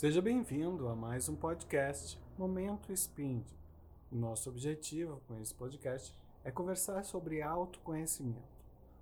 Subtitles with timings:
[0.00, 3.44] Seja bem-vindo a mais um podcast Momento Spind.
[4.10, 8.48] O nosso objetivo com esse podcast é conversar sobre autoconhecimento.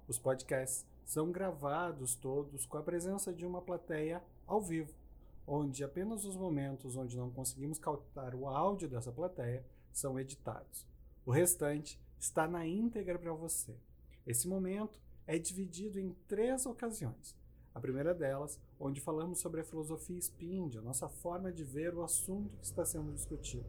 [0.08, 4.92] Os podcasts são gravados todos com a presença de uma plateia ao vivo,
[5.46, 10.85] onde apenas os momentos onde não conseguimos captar o áudio dessa plateia são editados.
[11.25, 13.73] O restante está na íntegra para você.
[14.27, 17.37] Esse momento é dividido em três ocasiões.
[17.75, 22.02] A primeira delas, onde falamos sobre a filosofia SPIND, a nossa forma de ver o
[22.02, 23.69] assunto que está sendo discutido.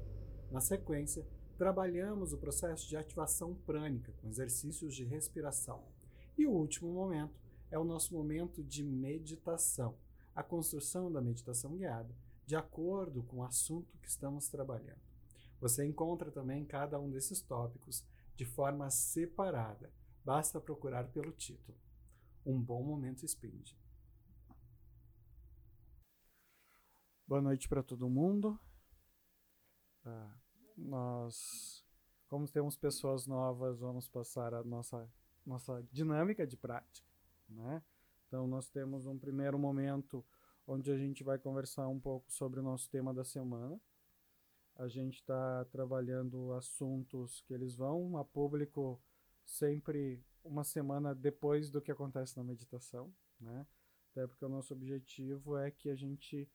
[0.51, 1.25] Na sequência,
[1.57, 5.83] trabalhamos o processo de ativação prânica, com exercícios de respiração.
[6.37, 7.39] E o último momento
[7.69, 9.95] é o nosso momento de meditação,
[10.33, 15.01] a construção da meditação guiada, de acordo com o assunto que estamos trabalhando.
[15.59, 18.03] Você encontra também cada um desses tópicos
[18.35, 19.91] de forma separada,
[20.23, 21.77] basta procurar pelo título.
[22.45, 23.77] Um bom momento SPIND.
[27.29, 28.59] Boa noite para todo mundo.
[30.03, 30.33] Uh,
[30.75, 31.85] nós,
[32.27, 35.07] como temos pessoas novas, vamos passar a nossa,
[35.45, 37.07] nossa dinâmica de prática.
[37.47, 37.83] Né?
[38.25, 40.25] Então, nós temos um primeiro momento
[40.65, 43.79] onde a gente vai conversar um pouco sobre o nosso tema da semana.
[44.75, 48.99] A gente está trabalhando assuntos que eles vão a público
[49.45, 53.67] sempre uma semana depois do que acontece na meditação, né?
[54.09, 56.49] Até porque o nosso objetivo é que a gente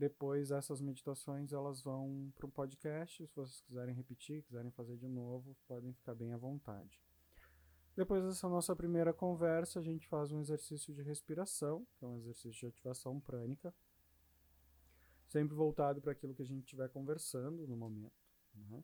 [0.00, 3.26] depois essas meditações elas vão para um podcast.
[3.26, 6.98] Se vocês quiserem repetir, quiserem fazer de novo, podem ficar bem à vontade.
[7.94, 12.16] Depois dessa nossa primeira conversa, a gente faz um exercício de respiração, que é um
[12.16, 13.74] exercício de ativação prânica,
[15.28, 18.14] sempre voltado para aquilo que a gente estiver conversando no momento.
[18.54, 18.82] Né?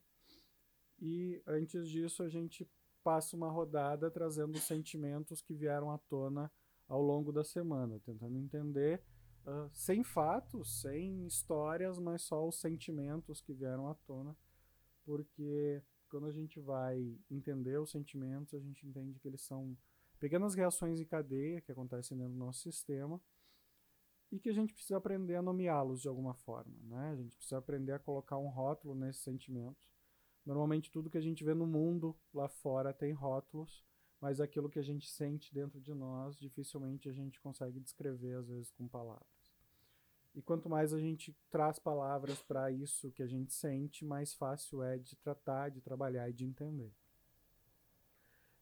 [1.01, 2.69] E antes disso, a gente
[3.03, 6.53] passa uma rodada trazendo os sentimentos que vieram à tona
[6.87, 9.03] ao longo da semana, tentando entender
[9.47, 14.37] uh, sem fatos, sem histórias, mas só os sentimentos que vieram à tona,
[15.05, 19.77] porque quando a gente vai entender os sentimentos, a gente entende que eles são
[20.19, 23.21] pequenas reações em cadeia que acontecem dentro do nosso sistema
[24.31, 27.11] e que a gente precisa aprender a nomeá-los de alguma forma, né?
[27.11, 29.87] A gente precisa aprender a colocar um rótulo nesses sentimentos.
[30.45, 33.85] Normalmente tudo que a gente vê no mundo lá fora tem rótulos,
[34.21, 38.49] mas aquilo que a gente sente dentro de nós, dificilmente a gente consegue descrever às
[38.49, 39.36] vezes com palavras.
[40.37, 44.83] E quanto mais a gente traz palavras para isso que a gente sente, mais fácil
[44.83, 46.93] é de tratar, de trabalhar e de entender.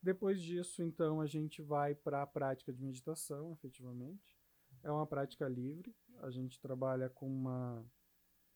[0.01, 4.39] Depois disso, então, a gente vai para a prática de meditação, efetivamente.
[4.85, 5.93] É uma prática livre.
[6.19, 7.85] A gente trabalha com, uma,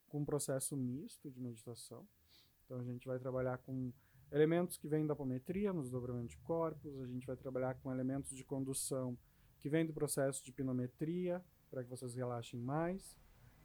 [0.07, 2.07] com um processo misto de meditação.
[2.63, 3.91] Então, a gente vai trabalhar com
[4.31, 6.97] elementos que vêm da apometria, nos dobramentos de corpos.
[6.99, 9.17] A gente vai trabalhar com elementos de condução
[9.57, 13.15] que vêm do processo de pinometria, para que vocês relaxem mais.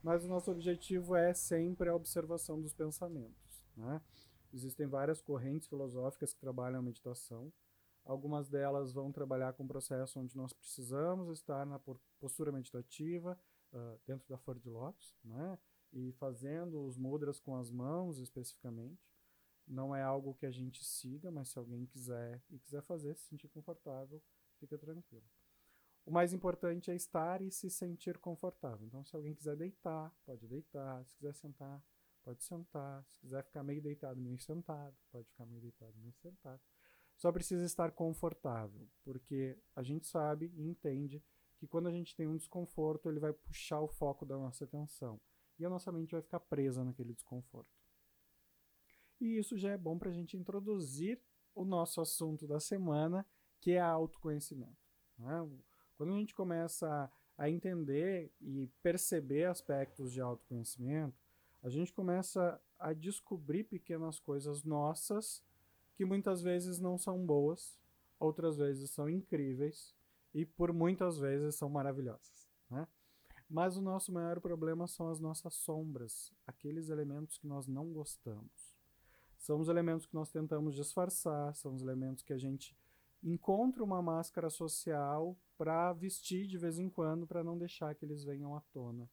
[0.02, 3.64] Mas o nosso objetivo é sempre a observação dos pensamentos.
[3.76, 4.00] Né?
[4.52, 7.52] Existem várias correntes filosóficas que trabalham a meditação.
[8.04, 11.80] Algumas delas vão trabalhar com um processo onde nós precisamos estar na
[12.20, 13.38] postura meditativa,
[13.72, 15.58] uh, dentro da flor de lótus, né?
[15.94, 19.10] e fazendo os mudras com as mãos especificamente.
[19.66, 23.28] Não é algo que a gente siga, mas se alguém quiser e quiser fazer, se
[23.28, 24.22] sentir confortável,
[24.58, 25.24] fica tranquilo.
[26.06, 28.86] O mais importante é estar e se sentir confortável.
[28.86, 31.04] Então, se alguém quiser deitar, pode deitar.
[31.06, 31.82] Se quiser sentar,
[32.22, 33.04] pode sentar.
[33.04, 36.60] Se quiser ficar meio deitado, meio sentado, pode ficar meio deitado, meio sentado.
[37.16, 41.22] Só precisa estar confortável, porque a gente sabe e entende
[41.56, 45.20] que quando a gente tem um desconforto, ele vai puxar o foco da nossa atenção
[45.58, 47.70] e a nossa mente vai ficar presa naquele desconforto.
[49.20, 51.22] E isso já é bom para a gente introduzir
[51.54, 53.24] o nosso assunto da semana,
[53.60, 54.76] que é autoconhecimento.
[55.16, 55.48] Né?
[55.96, 61.18] Quando a gente começa a entender e perceber aspectos de autoconhecimento,
[61.62, 65.42] a gente começa a descobrir pequenas coisas nossas
[65.94, 67.78] que muitas vezes não são boas,
[68.18, 69.94] outras vezes são incríveis
[70.34, 72.48] e por muitas vezes são maravilhosas.
[72.68, 72.86] Né?
[73.48, 78.74] Mas o nosso maior problema são as nossas sombras, aqueles elementos que nós não gostamos.
[79.38, 82.76] São os elementos que nós tentamos disfarçar, são os elementos que a gente
[83.24, 88.22] encontra uma máscara social para vestir de vez em quando para não deixar que eles
[88.22, 89.08] venham à tona.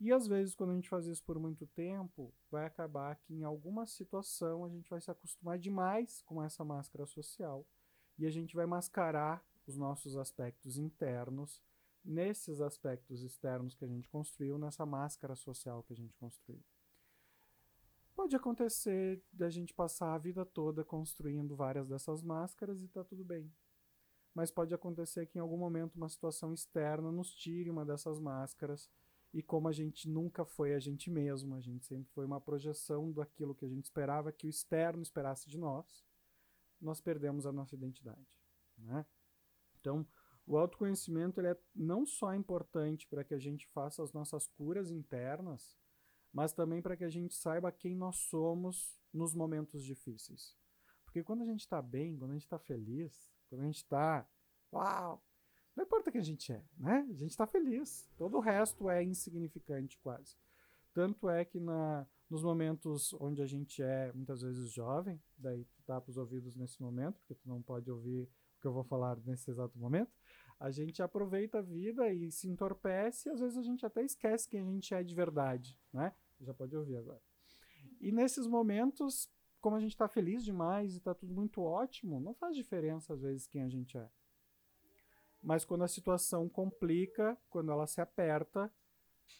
[0.00, 3.44] E às vezes, quando a gente faz isso por muito tempo, vai acabar que em
[3.44, 7.66] alguma situação a gente vai se acostumar demais com essa máscara social
[8.18, 11.62] e a gente vai mascarar os nossos aspectos internos
[12.02, 16.64] nesses aspectos externos que a gente construiu, nessa máscara social que a gente construiu.
[18.14, 23.24] Pode acontecer da gente passar a vida toda construindo várias dessas máscaras e tá tudo
[23.24, 23.52] bem.
[24.34, 28.88] Mas pode acontecer que em algum momento uma situação externa nos tire uma dessas máscaras
[29.32, 33.12] e como a gente nunca foi a gente mesmo, a gente sempre foi uma projeção
[33.12, 36.04] daquilo que a gente esperava que o externo esperasse de nós,
[36.80, 38.40] nós perdemos a nossa identidade.
[38.76, 39.06] Né?
[39.78, 40.06] Então,
[40.46, 44.90] o autoconhecimento ele é não só importante para que a gente faça as nossas curas
[44.90, 45.78] internas,
[46.32, 50.56] mas também para que a gente saiba quem nós somos nos momentos difíceis.
[51.04, 54.28] Porque quando a gente está bem, quando a gente está feliz, quando a gente está,
[54.72, 55.22] uau,
[55.74, 57.06] não importa quem a gente é, né?
[57.10, 58.08] A gente está feliz.
[58.16, 60.36] Todo o resto é insignificante quase.
[60.92, 65.82] Tanto é que na, nos momentos onde a gente é muitas vezes jovem, daí tu
[65.84, 69.16] tapa os ouvidos nesse momento, porque tu não pode ouvir o que eu vou falar
[69.24, 70.12] nesse exato momento,
[70.60, 74.46] a gente aproveita a vida e se entorpece e às vezes a gente até esquece
[74.46, 76.14] quem a gente é de verdade, né?
[76.38, 77.22] Já pode ouvir agora.
[77.98, 79.26] E nesses momentos,
[79.58, 83.22] como a gente está feliz demais e está tudo muito ótimo, não faz diferença às
[83.22, 84.06] vezes quem a gente é.
[85.42, 88.70] Mas quando a situação complica, quando ela se aperta,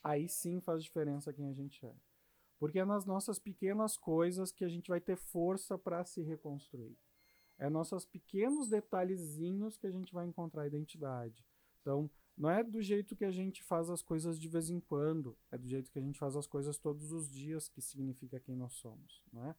[0.02, 1.94] aí sim faz diferença quem a gente é.
[2.58, 6.96] Porque é nas nossas pequenas coisas que a gente vai ter força para se reconstruir.
[7.60, 11.44] É nossos pequenos detalhezinhos que a gente vai encontrar a identidade.
[11.82, 15.36] Então, não é do jeito que a gente faz as coisas de vez em quando,
[15.52, 18.56] é do jeito que a gente faz as coisas todos os dias que significa quem
[18.56, 19.54] nós somos, né?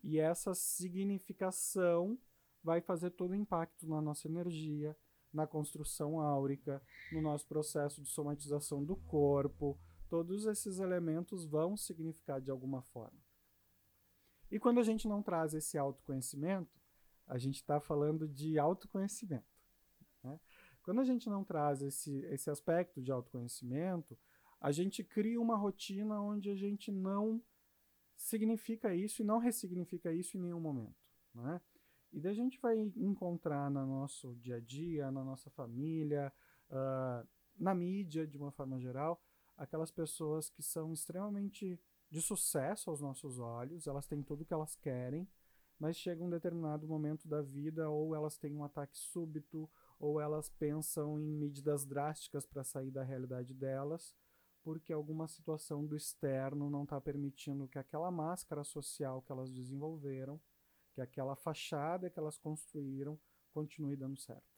[0.00, 2.16] E essa significação
[2.62, 4.96] vai fazer todo o impacto na nossa energia,
[5.32, 9.76] na construção áurica, no nosso processo de somatização do corpo.
[10.08, 13.18] Todos esses elementos vão significar de alguma forma.
[14.52, 16.83] E quando a gente não traz esse autoconhecimento,
[17.26, 19.44] a gente está falando de autoconhecimento.
[20.22, 20.38] Né?
[20.82, 24.18] Quando a gente não traz esse, esse aspecto de autoconhecimento,
[24.60, 27.42] a gente cria uma rotina onde a gente não
[28.16, 30.96] significa isso e não ressignifica isso em nenhum momento.
[31.34, 31.60] Né?
[32.12, 36.32] E daí a gente vai encontrar no nosso dia a dia, na nossa família,
[36.70, 37.28] uh,
[37.58, 39.20] na mídia, de uma forma geral,
[39.56, 41.80] aquelas pessoas que são extremamente
[42.10, 45.28] de sucesso aos nossos olhos, elas têm tudo o que elas querem,
[45.84, 50.48] mas chega um determinado momento da vida, ou elas têm um ataque súbito, ou elas
[50.48, 54.16] pensam em medidas drásticas para sair da realidade delas,
[54.62, 60.40] porque alguma situação do externo não está permitindo que aquela máscara social que elas desenvolveram
[60.94, 63.20] que aquela fachada que elas construíram
[63.52, 64.56] continue dando certo.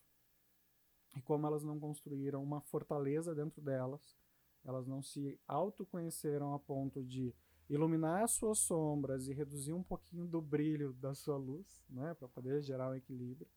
[1.17, 4.17] E como elas não construíram uma fortaleza dentro delas,
[4.64, 7.34] elas não se autoconheceram a ponto de
[7.69, 12.29] iluminar as suas sombras e reduzir um pouquinho do brilho da sua luz, né, para
[12.29, 13.49] poder gerar um equilíbrio,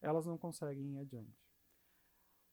[0.00, 1.50] elas não conseguem ir adiante.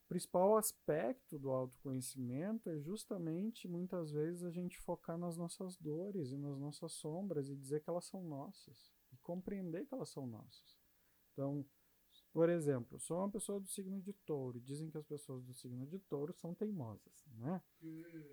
[0.05, 6.31] O principal aspecto do autoconhecimento é justamente muitas vezes a gente focar nas nossas dores
[6.31, 10.25] e nas nossas sombras e dizer que elas são nossas e compreender que elas são
[10.25, 10.77] nossas.
[11.33, 11.65] Então,
[12.37, 14.59] por exemplo, sou uma pessoa do signo de touro.
[14.59, 17.59] Dizem que as pessoas do signo de touro são teimosas, né?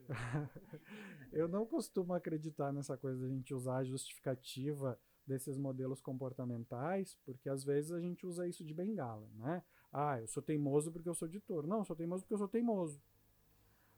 [1.33, 7.17] eu não costumo acreditar nessa coisa de a gente usar a justificativa desses modelos comportamentais,
[7.25, 9.65] porque às vezes a gente usa isso de bengala, né?
[9.91, 11.67] Ah, eu sou teimoso porque eu sou de touro.
[11.67, 13.03] Não, eu sou teimoso porque eu sou teimoso.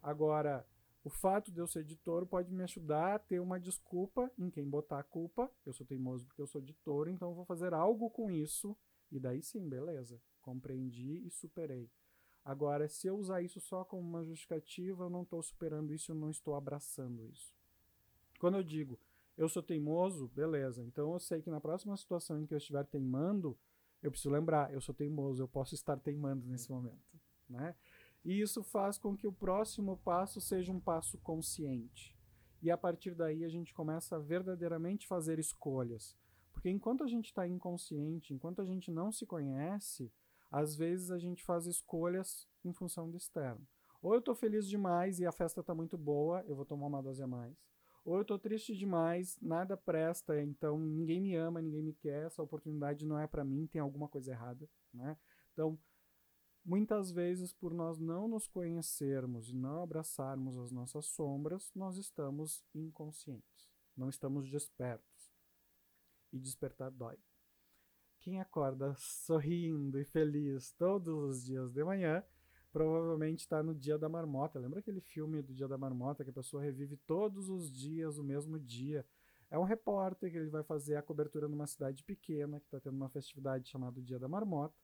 [0.01, 0.65] Agora,
[1.03, 4.51] o fato de eu ser de touro pode me ajudar a ter uma desculpa em
[4.51, 5.51] quem botar a culpa.
[5.65, 8.77] Eu sou teimoso porque eu sou de touro, então eu vou fazer algo com isso.
[9.11, 10.21] E daí sim, beleza.
[10.41, 11.91] Compreendi e superei.
[12.45, 16.17] Agora, se eu usar isso só como uma justificativa, eu não estou superando isso, eu
[16.17, 17.55] não estou abraçando isso.
[18.39, 18.99] Quando eu digo
[19.37, 20.83] eu sou teimoso, beleza.
[20.83, 23.57] Então eu sei que na próxima situação em que eu estiver teimando,
[24.03, 27.75] eu preciso lembrar, eu sou teimoso, eu posso estar teimando nesse momento, né?
[28.25, 32.17] E isso faz com que o próximo passo seja um passo consciente.
[32.63, 36.17] E a partir daí a gente começa a verdadeiramente fazer escolhas.
[36.57, 40.11] Porque enquanto a gente está inconsciente, enquanto a gente não se conhece,
[40.51, 43.69] às vezes a gente faz escolhas em função do externo.
[44.01, 47.03] Ou eu estou feliz demais e a festa está muito boa, eu vou tomar uma
[47.03, 47.55] dose a mais.
[48.07, 52.43] Ou eu estou triste demais, nada presta, então ninguém me ama, ninguém me quer, essa
[52.43, 55.19] oportunidade não é para mim, tem alguma coisa errada, né?
[55.53, 55.79] Então,
[56.69, 62.65] Muitas vezes, por nós não nos conhecermos e não abraçarmos as nossas sombras, nós estamos
[62.75, 65.16] inconscientes, não estamos despertos.
[66.33, 67.17] E despertar dói.
[68.21, 72.23] Quem acorda sorrindo e feliz todos os dias de manhã,
[72.73, 74.59] provavelmente está no dia da marmota.
[74.59, 78.25] Lembra aquele filme do dia da marmota que a pessoa revive todos os dias o
[78.25, 79.07] mesmo dia?
[79.51, 82.97] É um repórter que ele vai fazer a cobertura numa cidade pequena que está tendo
[82.97, 84.75] uma festividade chamada Dia da Marmota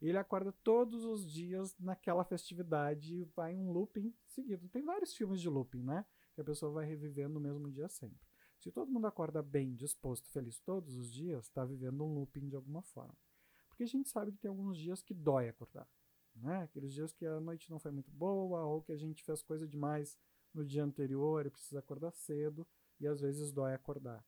[0.00, 4.68] ele acorda todos os dias naquela festividade e vai um looping seguido.
[4.68, 6.04] Tem vários filmes de looping, né?
[6.34, 8.25] Que a pessoa vai revivendo no mesmo dia sempre.
[8.66, 12.56] Se todo mundo acorda bem, disposto, feliz todos os dias, está vivendo um looping de
[12.56, 13.16] alguma forma.
[13.68, 15.88] Porque a gente sabe que tem alguns dias que dói acordar.
[16.34, 16.64] Né?
[16.64, 19.68] Aqueles dias que a noite não foi muito boa, ou que a gente fez coisa
[19.68, 20.18] demais
[20.52, 22.66] no dia anterior, ele precisa acordar cedo
[22.98, 24.26] e às vezes dói acordar.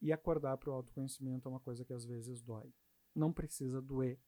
[0.00, 2.72] E acordar para o autoconhecimento é uma coisa que às vezes dói.
[3.12, 4.20] Não precisa doer,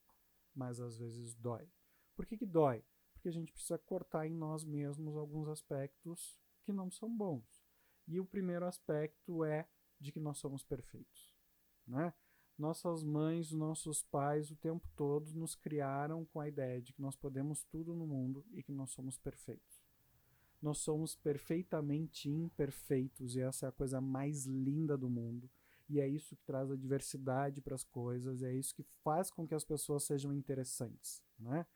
[0.53, 1.71] mas às vezes dói.
[2.17, 2.85] Por que, que dói?
[3.13, 7.56] Porque a gente precisa cortar em nós mesmos alguns aspectos que não são bons.
[8.07, 9.67] E o primeiro aspecto é
[10.01, 11.35] de que nós somos perfeitos.
[11.87, 12.13] Né?
[12.59, 17.17] Nossas mães, nossos pais, o tempo todo nos criaram com a ideia de que nós
[17.17, 19.85] podemos tudo no mundo e que nós somos perfeitos.
[20.63, 25.51] Nós somos perfeitamente imperfeitos e essa é a coisa mais linda do mundo.
[25.89, 29.47] E é isso que traz a diversidade para as coisas, é isso que faz com
[29.47, 31.23] que as pessoas sejam interessantes.
[31.39, 31.67] Né?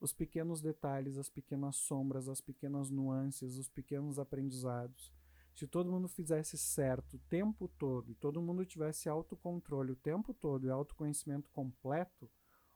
[0.00, 5.12] Os pequenos detalhes, as pequenas sombras, as pequenas nuances, os pequenos aprendizados
[5.54, 10.32] se todo mundo fizesse certo o tempo todo e todo mundo tivesse autocontrole o tempo
[10.32, 12.30] todo e autoconhecimento completo,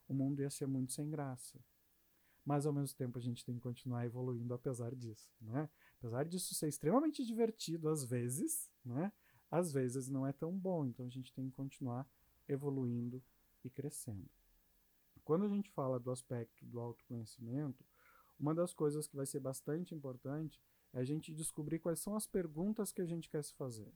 [0.08, 1.58] o mundo ia ser muito sem graça.
[2.44, 5.68] Mas ao mesmo tempo a gente tem que continuar evoluindo apesar disso, né?
[5.98, 9.10] Apesar disso ser extremamente divertido às vezes, né?
[9.50, 12.08] Às vezes não é tão bom, então a gente tem que continuar
[12.48, 13.22] evoluindo
[13.64, 14.30] e crescendo.
[15.24, 17.84] Quando a gente fala do aspecto do autoconhecimento,
[18.38, 20.60] uma das coisas que vai ser bastante importante
[20.92, 23.92] é a gente descobrir quais são as perguntas que a gente quer se fazer.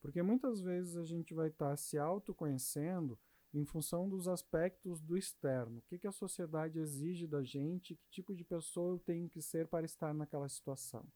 [0.00, 3.18] Porque muitas vezes a gente vai estar tá se autoconhecendo
[3.52, 5.78] em função dos aspectos do externo.
[5.78, 9.40] O que, que a sociedade exige da gente, que tipo de pessoa eu tenho que
[9.40, 11.06] ser para estar naquela situação.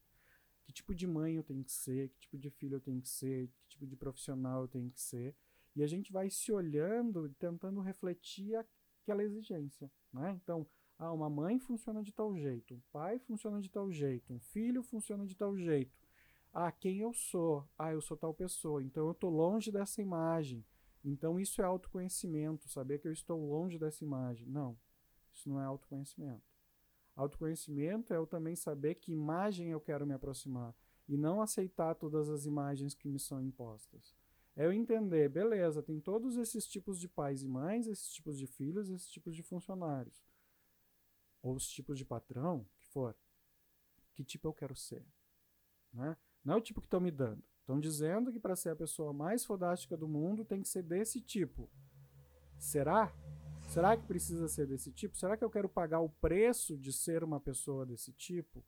[0.65, 3.09] Que tipo de mãe eu tenho que ser, que tipo de filho eu tenho que
[3.09, 5.37] ser, que tipo de profissional eu tenho que ser.
[5.77, 9.91] E a gente vai se olhando e tentando refletir aquela exigência.
[10.13, 10.39] Né?
[10.43, 10.67] Então,
[11.01, 14.83] ah, uma mãe funciona de tal jeito, um pai funciona de tal jeito, um filho
[14.83, 15.99] funciona de tal jeito.
[16.53, 17.67] Ah, quem eu sou?
[17.79, 18.83] Ah, eu sou tal pessoa.
[18.83, 20.63] Então eu estou longe dessa imagem.
[21.03, 24.47] Então isso é autoconhecimento, saber que eu estou longe dessa imagem.
[24.47, 24.77] Não,
[25.33, 26.43] isso não é autoconhecimento.
[27.17, 30.75] Autoconhecimento é eu também saber que imagem eu quero me aproximar
[31.09, 34.15] e não aceitar todas as imagens que me são impostas.
[34.55, 38.47] É eu entender, beleza, tem todos esses tipos de pais e mães, esses tipos de
[38.47, 40.29] filhos, esses tipos de funcionários
[41.43, 43.17] ou os tipos de patrão que for,
[44.15, 45.07] que tipo eu quero ser.
[45.93, 46.17] Né?
[46.45, 47.43] Não é o tipo que estão me dando.
[47.61, 51.21] Estão dizendo que para ser a pessoa mais fodástica do mundo tem que ser desse
[51.21, 51.71] tipo.
[52.59, 53.13] Será?
[53.69, 55.17] Será que precisa ser desse tipo?
[55.17, 58.65] Será que eu quero pagar o preço de ser uma pessoa desse tipo?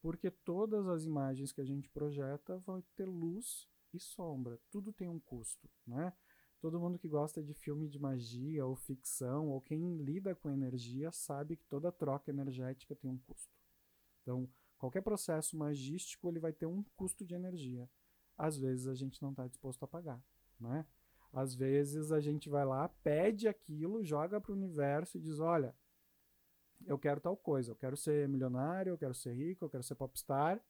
[0.00, 4.58] Porque todas as imagens que a gente projeta vão ter luz e sombra.
[4.70, 6.12] Tudo tem um custo, né?
[6.60, 11.12] Todo mundo que gosta de filme de magia ou ficção, ou quem lida com energia,
[11.12, 13.52] sabe que toda troca energética tem um custo.
[14.22, 17.88] Então, qualquer processo magístico ele vai ter um custo de energia.
[18.36, 20.20] Às vezes a gente não está disposto a pagar,
[20.58, 20.84] né?
[21.32, 25.74] Às vezes a gente vai lá, pede aquilo, joga para o universo e diz: olha,
[26.86, 29.94] eu quero tal coisa, eu quero ser milionário, eu quero ser rico, eu quero ser
[29.94, 30.60] popstar.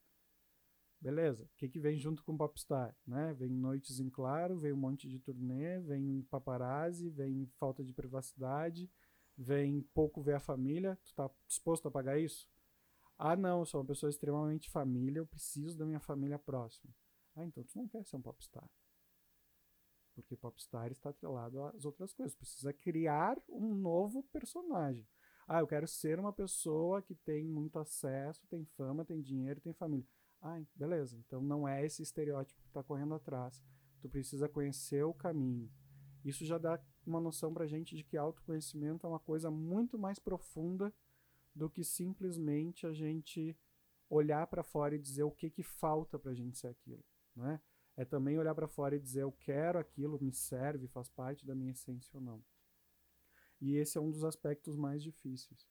[1.00, 1.44] Beleza.
[1.44, 2.94] O que, que vem junto com Popstar?
[3.06, 3.32] Né?
[3.34, 8.90] Vem noites em claro, vem um monte de turnê, vem paparazzi, vem falta de privacidade,
[9.36, 10.98] vem pouco ver a família.
[11.04, 12.48] Tu tá disposto a pagar isso?
[13.16, 16.92] Ah, não, eu sou uma pessoa extremamente família, eu preciso da minha família próxima.
[17.36, 18.68] Ah, então tu não quer ser um popstar.
[20.14, 22.34] Porque popstar está atrelado às outras coisas.
[22.34, 25.06] Precisa criar um novo personagem.
[25.46, 29.72] Ah, eu quero ser uma pessoa que tem muito acesso, tem fama, tem dinheiro, tem
[29.72, 30.06] família.
[30.40, 31.16] Ah, beleza.
[31.18, 33.62] Então não é esse estereótipo que está correndo atrás.
[34.00, 35.70] Tu precisa conhecer o caminho.
[36.24, 39.98] Isso já dá uma noção para a gente de que autoconhecimento é uma coisa muito
[39.98, 40.92] mais profunda
[41.54, 43.56] do que simplesmente a gente
[44.08, 47.04] olhar para fora e dizer o que, que falta para a gente ser aquilo.
[47.34, 47.60] Né?
[47.96, 51.54] É também olhar para fora e dizer eu quero aquilo, me serve, faz parte da
[51.54, 52.44] minha essência ou não.
[53.60, 55.66] E esse é um dos aspectos mais difíceis.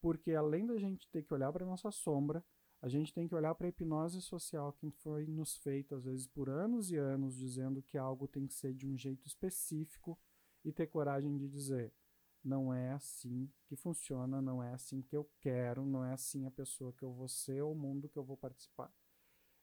[0.00, 2.44] Porque além da gente ter que olhar para nossa sombra,
[2.82, 6.26] a gente tem que olhar para a hipnose social que foi nos feita, às vezes,
[6.26, 10.18] por anos e anos, dizendo que algo tem que ser de um jeito específico
[10.64, 11.94] e ter coragem de dizer:
[12.42, 16.50] não é assim que funciona, não é assim que eu quero, não é assim a
[16.50, 18.92] pessoa que eu vou ser ou o mundo que eu vou participar.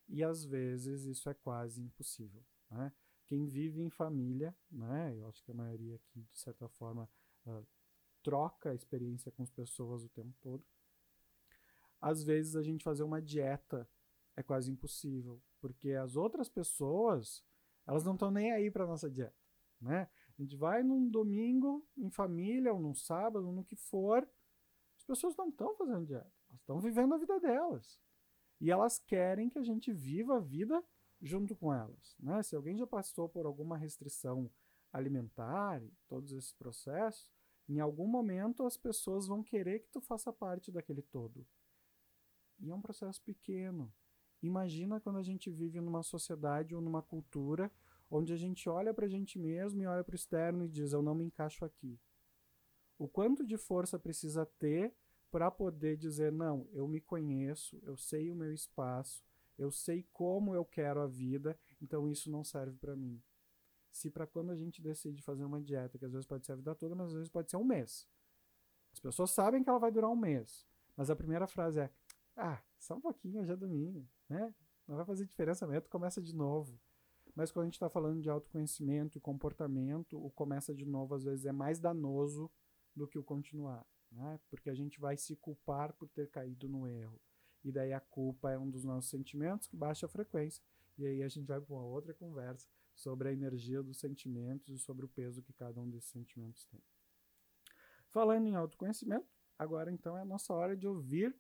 [0.08, 2.42] E às vezes isso é quase impossível.
[2.72, 2.90] Né?
[3.28, 7.08] Quem vive em família, né, eu acho que a maioria aqui, de certa forma,
[7.46, 7.68] uh,
[8.24, 10.64] troca a experiência com as pessoas o tempo todo
[12.02, 13.88] às vezes a gente fazer uma dieta
[14.36, 17.44] é quase impossível, porque as outras pessoas,
[17.86, 19.36] elas não estão nem aí para nossa dieta,
[19.82, 20.10] né?
[20.38, 24.28] A gente vai num domingo em família ou num sábado, no que for,
[24.98, 28.00] as pessoas não estão fazendo dieta, elas estão vivendo a vida delas.
[28.62, 30.84] E elas querem que a gente viva a vida
[31.22, 32.42] junto com elas, né?
[32.44, 34.50] Se alguém já passou por alguma restrição
[34.92, 37.30] alimentar, todos esses processos,
[37.68, 41.46] em algum momento as pessoas vão querer que tu faça parte daquele todo.
[42.60, 43.92] E é um processo pequeno.
[44.42, 47.72] Imagina quando a gente vive numa sociedade ou numa cultura
[48.10, 50.94] onde a gente olha para a gente mesmo e olha para o externo e diz:
[50.94, 52.00] Eu não me encaixo aqui.
[52.98, 54.94] O quanto de força precisa ter
[55.30, 59.24] para poder dizer: Não, eu me conheço, eu sei o meu espaço,
[59.58, 63.22] eu sei como eu quero a vida, então isso não serve para mim.
[63.92, 66.56] Se para quando a gente decide fazer uma dieta, que às vezes pode ser a
[66.56, 68.08] vida toda, mas às vezes pode ser um mês.
[68.94, 71.92] As pessoas sabem que ela vai durar um mês, mas a primeira frase é:
[72.42, 74.56] Ah, só um pouquinho, hoje é domingo, né?
[74.88, 76.80] Não vai fazer diferença, amanhã tu começa de novo.
[77.36, 81.26] Mas quando a gente está falando de autoconhecimento e comportamento, o começa de novo às
[81.26, 82.50] vezes é mais danoso
[82.96, 84.40] do que o continuar, né?
[84.50, 87.20] Porque a gente vai se culpar por ter caído no erro.
[87.62, 90.64] E daí a culpa é um dos nossos sentimentos que baixa a frequência.
[90.98, 92.66] E aí a gente vai para uma outra conversa
[92.96, 96.82] sobre a energia dos sentimentos e sobre o peso que cada um desses sentimentos tem.
[98.12, 99.28] Falando em autoconhecimento,
[99.58, 101.36] agora então é a nossa hora de ouvir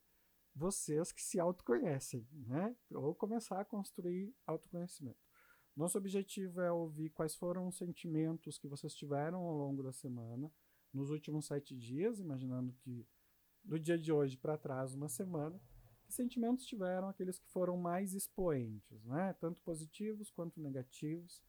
[0.59, 2.75] vocês que se autoconhecem, né?
[2.93, 5.17] Ou começar a construir autoconhecimento.
[5.75, 10.51] Nosso objetivo é ouvir quais foram os sentimentos que vocês tiveram ao longo da semana,
[10.93, 13.07] nos últimos sete dias, imaginando que
[13.63, 15.59] do dia de hoje para trás, uma semana,
[16.05, 19.33] que sentimentos tiveram aqueles que foram mais expoentes, né?
[19.39, 21.41] tanto positivos quanto negativos.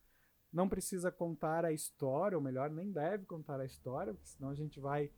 [0.52, 4.54] Não precisa contar a história, ou melhor, nem deve contar a história, porque senão a
[4.54, 5.10] gente vai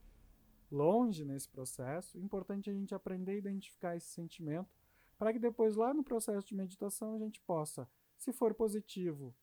[0.73, 2.17] longe nesse processo.
[2.17, 4.75] Importante a gente aprender a identificar esse sentimento,
[5.17, 7.87] para que depois, lá no processo de meditação, a gente possa,
[8.17, 9.33] se for positivo,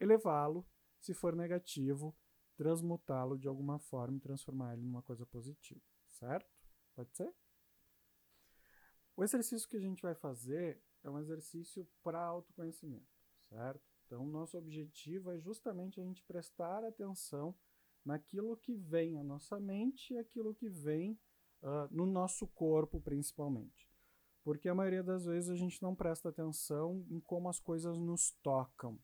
[0.00, 0.66] elevá-lo,
[0.98, 2.14] se for negativo,
[2.56, 6.50] transmutá-lo de alguma forma e transformar ele numa coisa positiva, certo?
[6.94, 7.32] Pode ser?
[9.16, 13.06] O exercício que a gente vai fazer é um exercício para autoconhecimento,
[13.48, 13.82] certo?
[14.06, 17.54] Então, nosso objetivo é justamente a gente prestar atenção
[18.04, 21.18] naquilo que vem à nossa mente e aquilo que vem
[21.62, 23.88] uh, no nosso corpo, principalmente.
[24.44, 28.32] Porque a maioria das vezes a gente não presta atenção em como as coisas nos
[28.42, 28.98] tocam.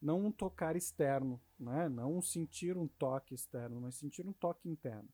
[0.00, 1.88] Não um tocar externo, né?
[1.88, 5.08] não sentir um toque externo, mas sentir um toque interno.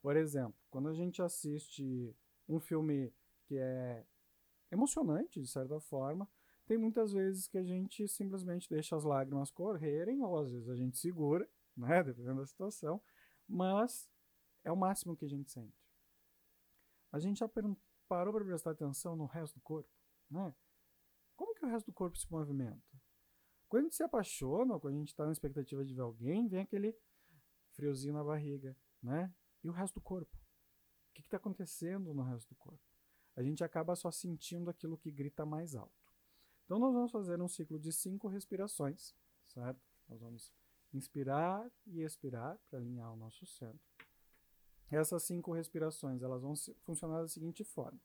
[0.00, 2.16] Por exemplo, quando a gente assiste
[2.48, 3.12] um filme
[3.44, 4.06] que é
[4.70, 6.26] emocionante, de certa forma,
[6.66, 10.76] tem muitas vezes que a gente simplesmente deixa as lágrimas correrem, ou às vezes a
[10.76, 13.02] gente segura, né, dependendo da situação,
[13.46, 14.10] mas
[14.62, 15.84] é o máximo que a gente sente.
[17.12, 17.48] A gente já
[18.08, 19.90] parou para prestar atenção no resto do corpo,
[20.30, 20.54] né?
[21.36, 22.82] Como que o resto do corpo se movimenta?
[23.68, 26.60] Quando a gente se apaixona, quando a gente está na expectativa de ver alguém, vem
[26.60, 26.96] aquele
[27.72, 29.32] friozinho na barriga, né?
[29.62, 30.36] E o resto do corpo?
[30.36, 32.94] O que está acontecendo no resto do corpo?
[33.36, 35.92] a gente acaba só sentindo aquilo que grita mais alto.
[36.64, 39.14] Então, nós vamos fazer um ciclo de cinco respirações,
[39.46, 39.80] certo?
[40.08, 40.52] Nós vamos
[40.94, 43.84] inspirar e expirar para alinhar o nosso centro.
[44.90, 46.54] Essas cinco respirações elas vão
[46.84, 48.00] funcionar da seguinte forma: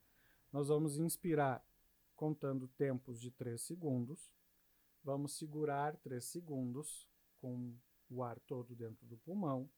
[0.51, 1.63] nós vamos inspirar
[2.15, 4.33] contando tempos de 3 segundos,
[5.03, 7.07] vamos segurar 3 segundos
[7.39, 7.77] com
[8.09, 9.69] o ar todo dentro do pulmão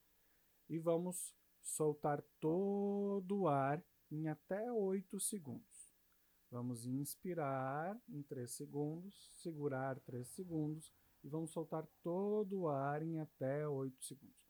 [0.69, 5.93] e vamos soltar todo o ar em até 8 segundos.
[6.49, 10.91] Vamos inspirar em 3 segundos, segurar 3 segundos
[11.23, 14.41] e vamos soltar todo o ar em até 8 segundos.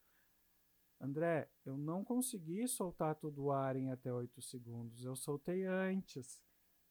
[1.00, 6.42] André, eu não consegui soltar todo o ar em até 8 segundos, eu soltei antes.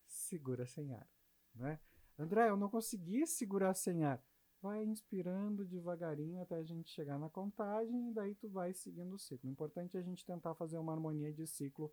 [0.04, 1.08] Segura sem ar.
[1.54, 1.78] Né?
[2.18, 4.20] André, eu não consegui segurar sem ar.
[4.60, 9.18] Vai inspirando devagarinho até a gente chegar na contagem e daí tu vai seguindo o
[9.18, 9.48] ciclo.
[9.48, 11.90] O importante é a gente tentar fazer uma harmonia de ciclo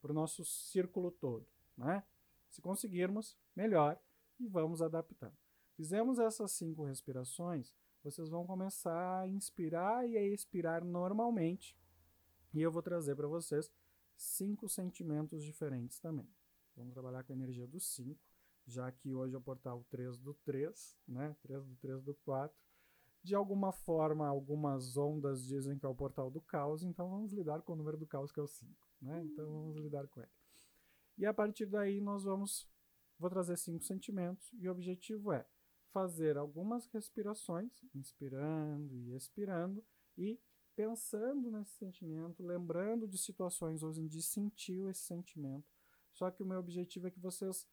[0.00, 1.46] para o nosso círculo todo.
[1.76, 2.02] Né?
[2.48, 4.00] Se conseguirmos, melhor,
[4.40, 5.36] e vamos adaptando.
[5.80, 11.74] Fizemos essas cinco respirações, vocês vão começar a inspirar e a expirar normalmente.
[12.52, 13.72] E eu vou trazer para vocês
[14.14, 16.28] cinco sentimentos diferentes também.
[16.76, 18.20] Vamos trabalhar com a energia dos cinco,
[18.66, 21.34] já que hoje é o portal 3 do 3, né?
[21.40, 22.54] 3 do 3 do 4.
[23.22, 27.62] De alguma forma, algumas ondas dizem que é o portal do caos, então vamos lidar
[27.62, 28.70] com o número do caos, que é o 5.
[29.00, 29.24] Né?
[29.24, 30.32] Então vamos lidar com ele.
[31.16, 32.68] E a partir daí nós vamos,
[33.18, 35.46] vou trazer cinco sentimentos e o objetivo é
[35.92, 39.84] fazer algumas respirações, inspirando e expirando
[40.16, 40.40] e
[40.74, 45.68] pensando nesse sentimento, lembrando de situações onde sentiu esse sentimento.
[46.12, 47.66] Só que o meu objetivo é que vocês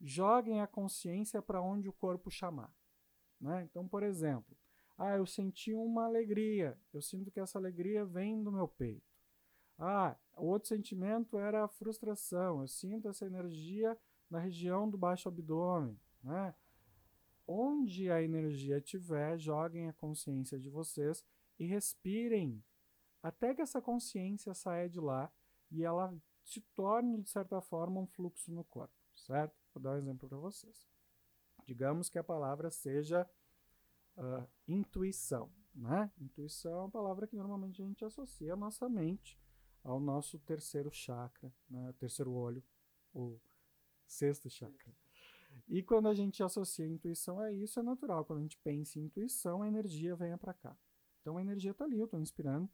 [0.00, 2.72] joguem a consciência para onde o corpo chamar.
[3.40, 3.62] Né?
[3.64, 4.56] Então, por exemplo,
[4.96, 9.08] ah, eu senti uma alegria, eu sinto que essa alegria vem do meu peito.
[9.78, 12.62] Ah, o outro sentimento era a frustração.
[12.62, 13.96] Eu sinto essa energia
[14.28, 15.98] na região do baixo abdômen.
[16.22, 16.54] Né?
[17.50, 21.24] Onde a energia estiver, joguem a consciência de vocês
[21.58, 22.62] e respirem
[23.22, 25.32] até que essa consciência saia de lá
[25.70, 28.94] e ela se torne, de certa forma, um fluxo no corpo.
[29.14, 29.56] certo?
[29.74, 30.86] Vou dar um exemplo para vocês.
[31.66, 33.28] Digamos que a palavra seja
[34.16, 36.12] uh, intuição, né?
[36.18, 39.38] Intuição é uma palavra que normalmente a gente associa a nossa mente
[39.82, 41.94] ao nosso terceiro chakra, né?
[41.98, 42.62] terceiro olho,
[43.12, 43.40] o
[44.06, 44.94] sexto chakra.
[45.68, 48.24] E quando a gente associa a intuição a isso, é natural.
[48.24, 50.76] Quando a gente pensa em intuição, a energia vem para cá.
[51.20, 52.70] Então a energia está ali, eu estou inspirando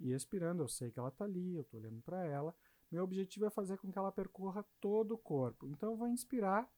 [0.00, 2.54] e expirando, eu sei que ela está ali, eu estou olhando para ela.
[2.90, 5.68] Meu objetivo é fazer com que ela percorra todo o corpo.
[5.68, 6.70] Então eu vou inspirar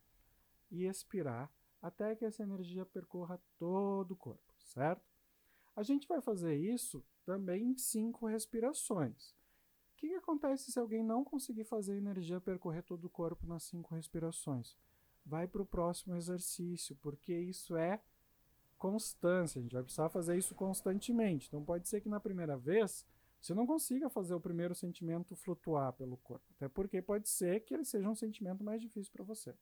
[0.70, 5.04] e expirar até que essa energia percorra todo o corpo, certo?
[5.76, 9.30] A gente vai fazer isso também em cinco respirações.
[9.92, 13.46] O que, que acontece se alguém não conseguir fazer a energia percorrer todo o corpo
[13.46, 14.76] nas cinco respirações?
[15.24, 18.00] Vai para o próximo exercício, porque isso é
[18.76, 19.58] constância.
[19.58, 21.48] A gente vai precisar fazer isso constantemente.
[21.48, 23.06] Então pode ser que na primeira vez
[23.40, 26.46] você não consiga fazer o primeiro sentimento flutuar pelo corpo.
[26.56, 29.54] Até porque pode ser que ele seja um sentimento mais difícil para você.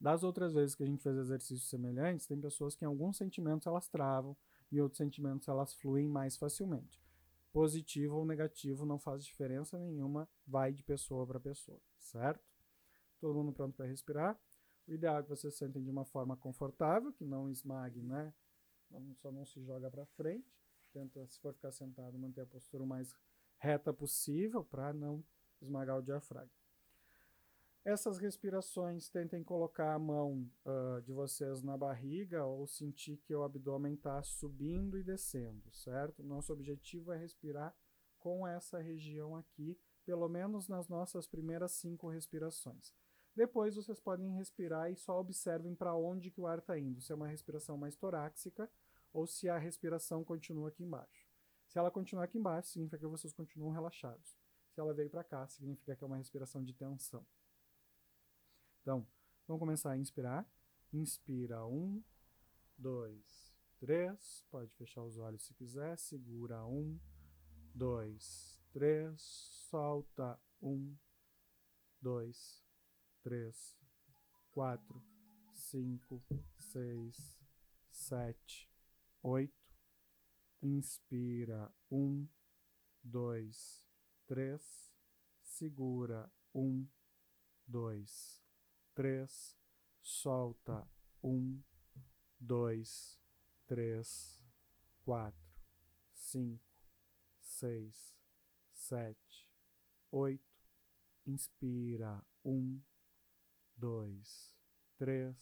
[0.00, 3.66] Das outras vezes que a gente fez exercícios semelhantes, tem pessoas que em alguns sentimentos
[3.66, 4.36] elas travam
[4.72, 7.02] e outros sentimentos elas fluem mais facilmente.
[7.52, 12.49] Positivo ou negativo não faz diferença nenhuma, vai de pessoa para pessoa, certo?
[13.20, 14.38] Todo mundo pronto para respirar?
[14.88, 18.32] O ideal é que vocês sentem de uma forma confortável, que não esmague, né?
[19.16, 20.50] Só não se joga para frente.
[20.92, 23.14] Tenta, se for ficar sentado, manter a postura o mais
[23.58, 25.22] reta possível para não
[25.60, 26.50] esmagar o diafragma.
[27.84, 33.42] Essas respirações, tentem colocar a mão uh, de vocês na barriga ou sentir que o
[33.42, 36.22] abdômen está subindo e descendo, certo?
[36.22, 37.74] Nosso objetivo é respirar
[38.18, 42.94] com essa região aqui, pelo menos nas nossas primeiras cinco respirações.
[43.40, 47.10] Depois vocês podem respirar e só observem para onde que o ar está indo, se
[47.10, 48.70] é uma respiração mais torácica
[49.14, 51.26] ou se a respiração continua aqui embaixo.
[51.66, 54.36] Se ela continuar aqui embaixo, significa que vocês continuam relaxados.
[54.68, 57.24] Se ela veio para cá, significa que é uma respiração de tensão.
[58.82, 59.06] Então,
[59.48, 60.46] vamos começar a inspirar.
[60.92, 62.04] Inspira um,
[62.76, 64.44] dois, três.
[64.50, 65.96] Pode fechar os olhos se quiser.
[65.96, 67.00] Segura um,
[67.74, 69.18] dois, três.
[69.70, 70.94] Solta um,
[72.02, 72.69] dois,
[73.22, 73.76] três,
[74.50, 75.02] quatro,
[75.52, 76.22] cinco,
[76.58, 77.38] seis,
[77.90, 78.68] sete,
[79.22, 79.54] oito.
[80.62, 82.26] Inspira um,
[83.02, 83.84] dois,
[84.26, 84.92] três.
[85.42, 86.86] Segura um,
[87.66, 88.42] dois,
[88.94, 89.56] três,
[90.00, 90.86] solta
[91.22, 91.60] um,
[92.38, 93.20] dois,
[93.66, 94.40] três,
[95.04, 95.62] quatro,
[96.12, 96.64] cinco,
[97.40, 98.16] seis,
[98.72, 99.50] sete,
[100.10, 100.50] oito.
[101.26, 102.80] Inspira um,
[103.80, 104.54] dois,
[104.98, 105.34] três,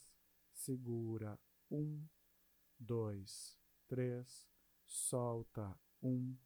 [0.52, 1.36] segura
[1.72, 2.06] um,
[2.78, 4.48] dois, três,
[4.86, 6.36] solta um,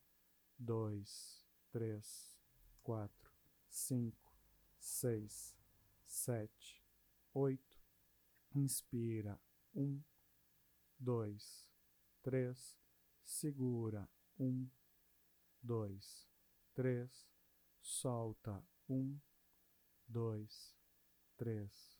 [0.59, 2.35] dois, três,
[2.83, 3.31] quatro,
[3.69, 4.35] cinco,
[4.79, 5.55] seis,
[6.07, 6.83] sete,
[7.35, 7.83] oito.
[8.55, 9.39] Inspira,
[9.75, 10.03] um,
[10.99, 11.69] dois,
[12.23, 12.79] três.
[13.23, 14.67] Segura, um,
[15.63, 16.27] dois,
[16.75, 17.29] três.
[17.83, 19.19] Solta, um,
[20.09, 20.75] dois,
[21.43, 21.99] três,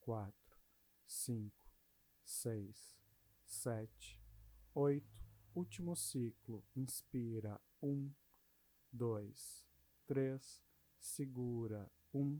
[0.00, 0.60] quatro,
[1.06, 1.66] cinco,
[2.22, 2.94] seis,
[3.46, 4.22] sete,
[4.74, 5.24] oito.
[5.54, 6.62] Último ciclo.
[6.76, 8.12] Inspira, um,
[8.92, 9.66] dois,
[10.06, 10.62] três.
[10.98, 12.38] Segura, um,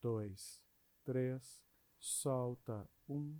[0.00, 0.62] dois,
[1.02, 1.60] três,
[1.98, 3.36] solta um,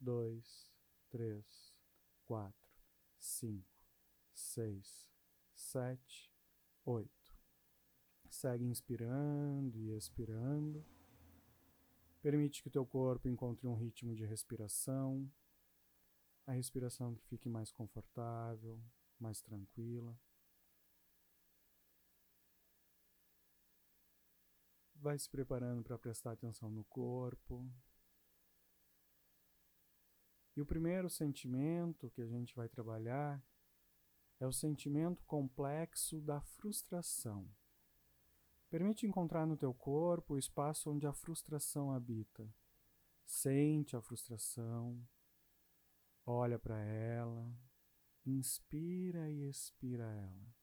[0.00, 0.72] dois,
[1.10, 1.76] três,
[2.24, 2.82] quatro,
[3.18, 3.86] cinco,
[4.32, 5.06] seis,
[5.54, 6.32] sete,
[6.86, 7.36] oito.
[8.30, 10.82] Segue inspirando e expirando.
[12.22, 15.30] Permite que o teu corpo encontre um ritmo de respiração,
[16.46, 18.80] a respiração que fique mais confortável,
[19.18, 20.16] mais tranquila.
[25.02, 27.68] vai se preparando para prestar atenção no corpo.
[30.56, 33.42] E o primeiro sentimento que a gente vai trabalhar
[34.38, 37.50] é o sentimento complexo da frustração.
[38.72, 42.50] Permite encontrar no teu corpo o espaço onde a frustração habita.
[43.26, 45.06] Sente a frustração,
[46.24, 47.54] olha para ela,
[48.24, 50.54] inspira e expira ela.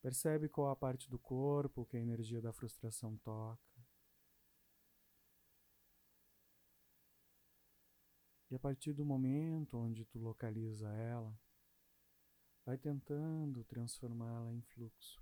[0.00, 3.86] Percebe qual a parte do corpo que a energia da frustração toca.
[8.50, 11.32] E a partir do momento onde tu localiza ela,
[12.66, 15.21] vai tentando transformá-la em fluxo.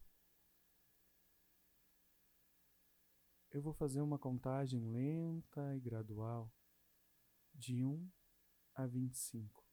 [3.50, 6.52] Eu vou fazer uma contagem lenta e gradual
[7.54, 8.08] de 1
[8.74, 9.70] a 25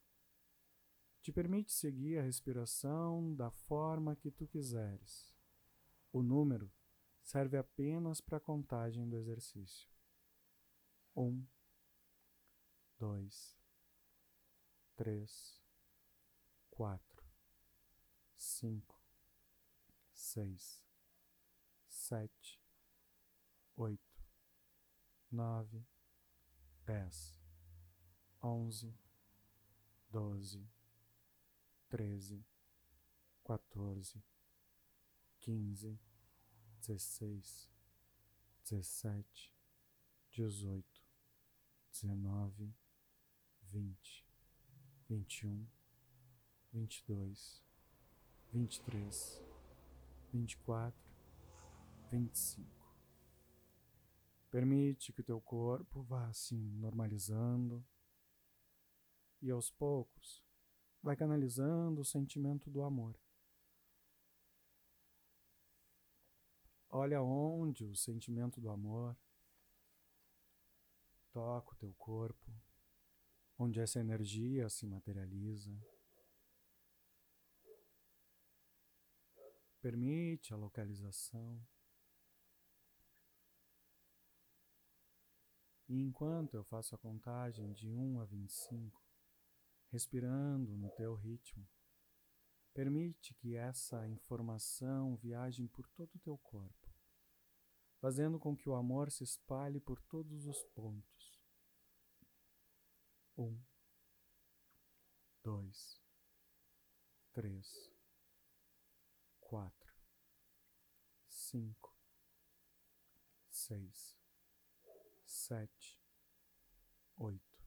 [1.27, 5.35] te permite seguir a respiração da forma que tu quiseres.
[6.13, 6.71] O número
[7.21, 9.89] serve apenas para a contagem do exercício.
[11.13, 11.45] Um,
[12.97, 13.59] dois,
[14.95, 15.61] três,
[16.71, 17.25] quatro,
[18.37, 18.97] cinco,
[20.13, 20.81] seis,
[21.89, 22.57] sete,
[23.77, 24.25] oito,
[25.31, 25.85] nove,
[26.83, 27.39] dez,
[28.41, 28.91] onze,
[30.09, 30.67] doze,
[31.87, 32.43] treze,
[33.43, 34.23] quatorze,
[35.39, 35.99] quinze,
[36.79, 37.69] dezesseis,
[38.63, 39.53] dezessete,
[40.31, 41.01] dezoito,
[41.91, 42.73] dezenove,
[43.61, 44.25] vinte,
[45.07, 45.67] vinte e um,
[46.73, 47.63] vinte e dois,
[48.51, 49.39] vinte e três,
[50.33, 51.11] vinte e quatro,
[52.09, 52.76] vinte e cinco.
[54.57, 57.85] Permite que o teu corpo vá assim normalizando
[59.39, 60.43] e aos poucos
[60.99, 63.15] vai canalizando o sentimento do amor.
[66.89, 69.15] Olha onde o sentimento do amor
[71.31, 72.51] toca o teu corpo,
[73.59, 75.71] onde essa energia se materializa.
[79.79, 81.63] Permite a localização.
[85.87, 89.01] E enquanto eu faço a contagem de 1 a 25,
[89.89, 91.65] respirando no teu ritmo,
[92.73, 96.93] permite que essa informação viaje por todo o teu corpo,
[97.99, 101.41] fazendo com que o amor se espalhe por todos os pontos.
[103.37, 103.57] Um,
[105.41, 106.01] dois,
[107.31, 107.89] três,
[109.39, 109.95] quatro,
[111.29, 111.95] cinco,
[113.49, 114.16] seis,
[115.47, 115.97] sete,
[117.15, 117.63] oito,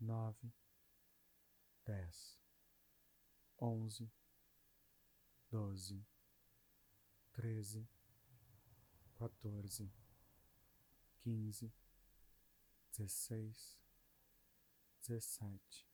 [0.00, 0.50] nove,
[1.84, 2.40] dez,
[3.58, 4.10] onze,
[5.50, 6.02] doze,
[7.32, 7.86] treze,
[9.18, 9.92] quatorze,
[11.20, 11.70] quinze,
[12.90, 13.78] dezesseis,
[15.02, 15.86] dezessete,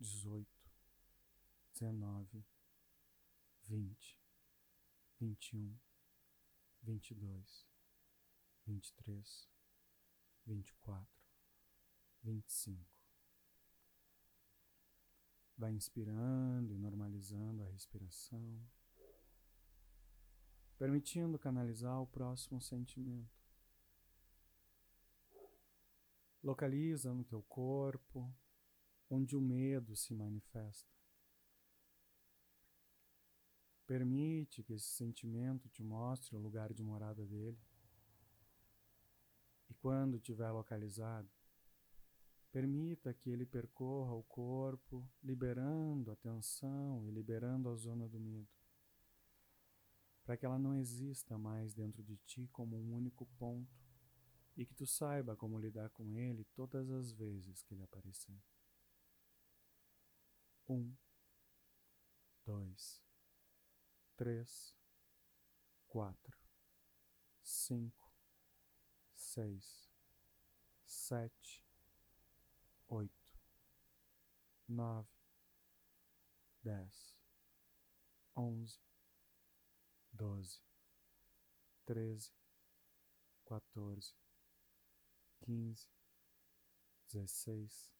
[0.00, 0.72] dezoito,
[1.74, 2.42] dezenove,
[3.68, 4.18] vinte,
[5.20, 5.78] vinte e um,
[6.82, 7.71] vinte e dois,
[8.66, 9.48] vinte e três,
[10.46, 11.22] vinte e quatro,
[12.22, 12.92] vinte e cinco.
[15.56, 18.60] Vai inspirando e normalizando a respiração,
[20.78, 23.40] permitindo canalizar o próximo sentimento.
[26.42, 28.34] Localiza no teu corpo
[29.08, 30.90] onde o medo se manifesta.
[33.86, 37.60] Permite que esse sentimento te mostre o lugar de morada dele.
[39.82, 41.28] Quando estiver localizado,
[42.52, 48.48] permita que ele percorra o corpo, liberando a tensão e liberando a zona do medo,
[50.24, 53.76] para que ela não exista mais dentro de ti como um único ponto
[54.56, 58.40] e que tu saiba como lidar com ele todas as vezes que ele aparecer.
[60.68, 60.94] Um,
[62.46, 63.02] dois,
[64.16, 64.76] três,
[65.88, 66.38] quatro,
[67.42, 68.01] cinco,
[69.32, 69.88] seis,
[70.84, 71.64] sete,
[72.86, 73.40] oito,
[74.68, 75.08] nove,
[76.62, 77.16] dez,
[78.36, 78.78] onze,
[80.12, 80.60] doze,
[81.86, 82.30] treze,
[83.42, 84.14] quatorze,
[85.40, 85.88] quinze,
[87.08, 87.90] dezesseis,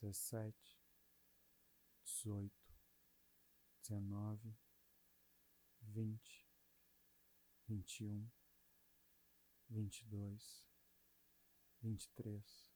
[0.00, 0.80] dezessete,
[2.02, 2.74] dezoito,
[3.80, 4.52] dezenove,
[5.80, 6.44] vinte,
[7.68, 8.41] vinte e um,
[9.72, 10.62] vinte e dois,
[11.80, 12.70] vinte e três,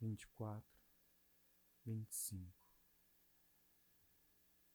[0.00, 0.80] vinte e quatro,
[1.84, 2.64] vinte e cinco.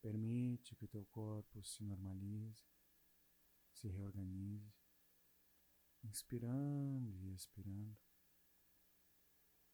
[0.01, 2.63] Permite que o teu corpo se normalize,
[3.71, 4.71] se reorganize,
[6.03, 7.97] inspirando e expirando.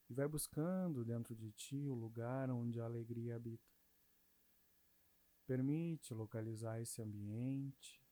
[0.07, 3.75] E vai buscando dentro de ti o lugar onde a alegria habita.
[5.45, 8.04] Permite localizar esse ambiente,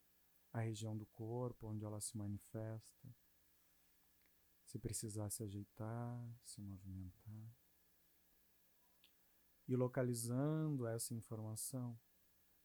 [0.54, 3.14] a região do corpo onde ela se manifesta.
[4.64, 7.52] Se precisar se ajeitar, se movimentar.
[9.68, 12.00] E localizando essa informação,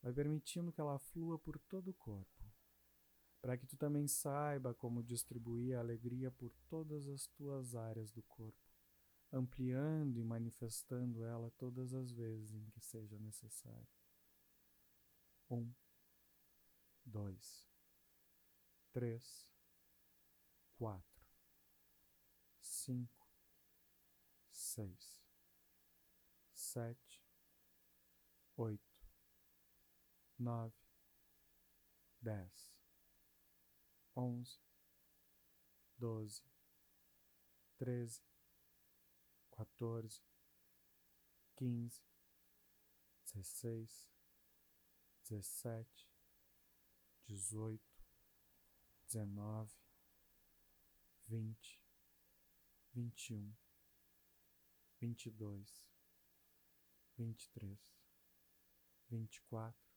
[0.03, 2.45] vai permitindo que ela flua por todo o corpo,
[3.41, 8.23] para que tu também saiba como distribuir a alegria por todas as tuas áreas do
[8.23, 8.59] corpo,
[9.33, 13.89] ampliando e manifestando ela todas as vezes em que seja necessário.
[15.51, 15.73] Um,
[17.05, 17.68] dois,
[18.93, 19.51] três,
[20.77, 21.23] quatro,
[22.61, 23.29] cinco,
[24.51, 25.21] seis,
[26.53, 27.23] sete,
[28.57, 29.09] oito,
[30.39, 30.75] nove,
[32.21, 32.73] dez,
[34.15, 34.61] onze,
[35.99, 36.43] doze,
[37.77, 38.23] treze,
[39.51, 40.23] quatorze,
[41.57, 42.03] quinze,
[43.25, 44.09] dezesseis,
[45.23, 46.09] dezessete,
[47.27, 47.88] dezoito,
[49.09, 49.75] dezenove,
[51.27, 51.83] vinte,
[52.93, 53.57] vinte e um,
[55.01, 55.91] vinte e dois,
[57.17, 57.81] vinte e três,
[59.09, 59.91] vinte e quatro,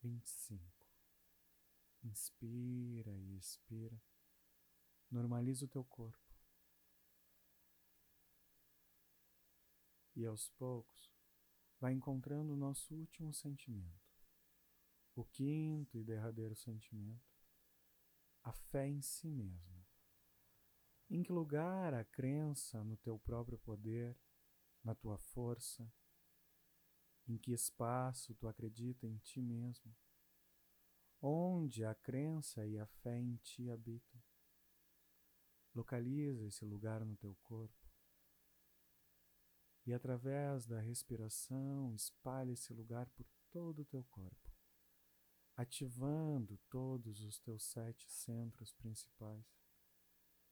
[0.00, 0.86] vinte e cinco.
[2.04, 4.00] Inspira e expira.
[5.10, 6.32] Normaliza o teu corpo.
[10.14, 11.12] E aos poucos,
[11.80, 14.08] vai encontrando o nosso último sentimento.
[15.16, 17.37] O quinto e derradeiro sentimento,
[18.48, 19.86] a fé em si mesmo.
[21.10, 24.16] Em que lugar a crença no teu próprio poder,
[24.82, 25.86] na tua força?
[27.26, 29.94] Em que espaço tu acredita em ti mesmo?
[31.20, 34.22] Onde a crença e a fé em ti habitam?
[35.74, 37.86] Localiza esse lugar no teu corpo.
[39.84, 44.47] E através da respiração, espalha esse lugar por todo o teu corpo,
[45.58, 49.44] ativando todos os teus sete centros principais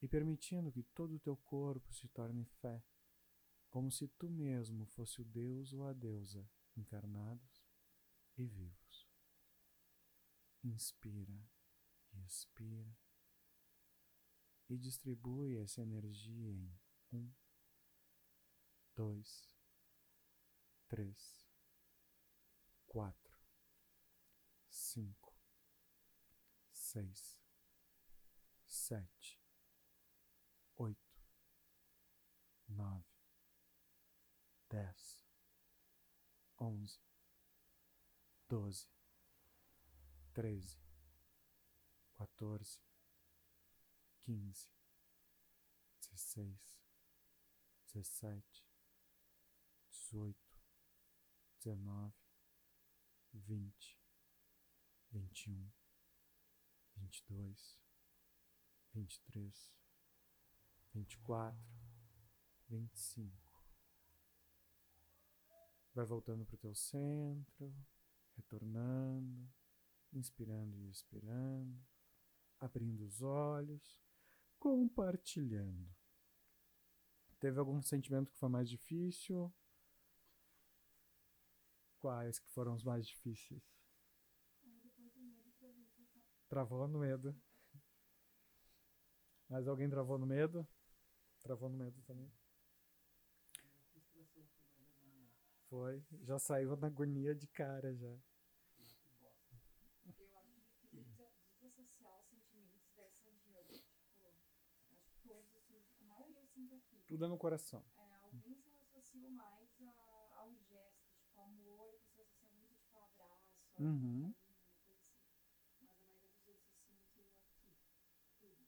[0.02, 2.82] e permitindo que todo o teu corpo se torne fé,
[3.70, 6.44] como se tu mesmo fosse o Deus ou a deusa
[6.76, 7.64] encarnados
[8.36, 9.08] e vivos.
[10.64, 11.40] Inspira
[12.12, 12.98] e expira
[14.68, 16.76] e distribui essa energia em
[17.12, 17.32] um,
[18.96, 19.56] dois,
[20.88, 21.46] três,
[22.88, 23.25] quatro,
[24.96, 25.36] cinco,
[26.72, 27.38] seis,
[28.64, 29.38] sete,
[30.78, 31.20] oito,
[32.66, 33.04] nove,
[34.70, 35.22] dez,
[36.56, 36.98] onze,
[38.48, 38.88] doze,
[40.32, 40.80] treze,
[42.14, 42.80] quatorze,
[44.22, 44.70] quinze,
[46.00, 46.80] dezesseis,
[47.92, 48.64] dezessete,
[49.90, 50.58] dezoito,
[51.58, 52.16] dezenove,
[53.34, 53.95] vinte,
[55.16, 55.70] vinte um,
[56.96, 57.78] vinte dois,
[58.92, 59.72] vinte três,
[60.92, 61.58] vinte quatro,
[62.68, 63.64] vinte cinco.
[65.94, 67.74] Vai voltando para o teu centro,
[68.36, 69.48] retornando,
[70.12, 71.82] inspirando e expirando,
[72.60, 73.98] abrindo os olhos,
[74.58, 75.88] compartilhando.
[77.40, 79.50] Teve algum sentimento que foi mais difícil?
[82.00, 83.75] Quais que foram os mais difíceis?
[86.48, 87.34] Travou no medo.
[89.48, 90.66] Mais alguém travou no medo?
[91.42, 92.30] Travou no medo também?
[95.68, 96.02] Foi.
[96.22, 98.06] Já saiu na agonia de cara já.
[98.06, 98.20] Eu
[100.36, 101.04] acho que
[101.60, 103.84] desassociar os sentimentos dessa diante.
[104.04, 107.02] Tipo, acho que todos, assim, a maioria eu sinto aqui.
[107.06, 107.84] Tudo é no coração.
[107.96, 112.98] É, alguns eu associo mais a, ao gesto, tipo, amor, a pessoa associa muito, tipo,
[112.98, 114.32] abraço, Uhum.
[114.32, 114.34] carinho,
[114.86, 115.26] coisa assim.
[115.80, 117.26] Mas a maioria dos outros eu sinto aqui.
[118.40, 118.66] Tudo.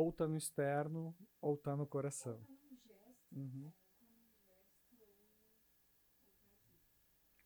[0.00, 2.40] Ou tá no externo, ou tá no coração.
[2.40, 3.70] Tá Uhum.
[3.70, 3.72] tá.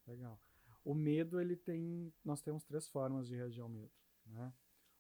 [0.06, 0.40] Legal.
[0.84, 2.14] O medo, ele tem.
[2.24, 3.90] Nós temos três formas de reagir ao medo.
[4.26, 4.52] Né?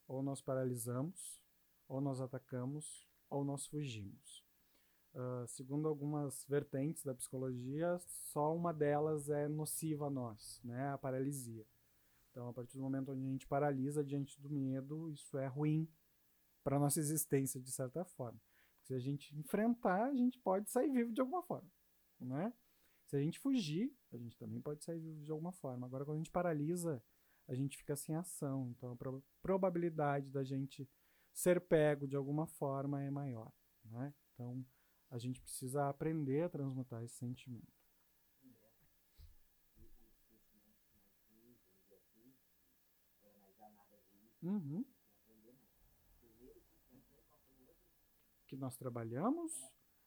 [0.08, 1.40] Ou nós paralisamos,
[1.86, 4.44] ou nós atacamos, ou nós fugimos.
[5.14, 8.00] Ah, segundo algumas vertentes da psicologia,
[8.32, 10.88] só uma delas é nociva a nós, né?
[10.88, 11.64] a paralisia.
[12.32, 15.88] Então, a partir do momento onde a gente paralisa diante do medo, isso é ruim
[16.64, 18.40] para nossa existência, de certa forma.
[18.82, 21.70] Se a gente enfrentar, a gente pode sair vivo de alguma forma.
[22.18, 22.52] Né?
[23.06, 25.86] Se a gente fugir, a gente também pode sair vivo de alguma forma.
[25.86, 27.02] Agora, quando a gente paralisa,
[27.46, 28.70] a gente fica sem ação.
[28.70, 30.88] Então, a pro- probabilidade da gente
[31.32, 33.52] ser pego de alguma forma é maior.
[33.84, 34.12] Né?
[34.32, 34.64] Então,
[35.10, 37.72] a gente precisa aprender a transmutar esse sentimento.
[44.42, 44.84] Uhum.
[48.54, 49.52] Que nós trabalhamos,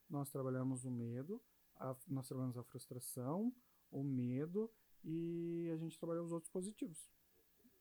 [0.10, 1.42] nós trabalhamos o medo,
[1.76, 3.54] a- nós trabalhamos a frustração,
[3.92, 4.72] o medo
[5.04, 7.12] e a gente trabalhou os outros positivos.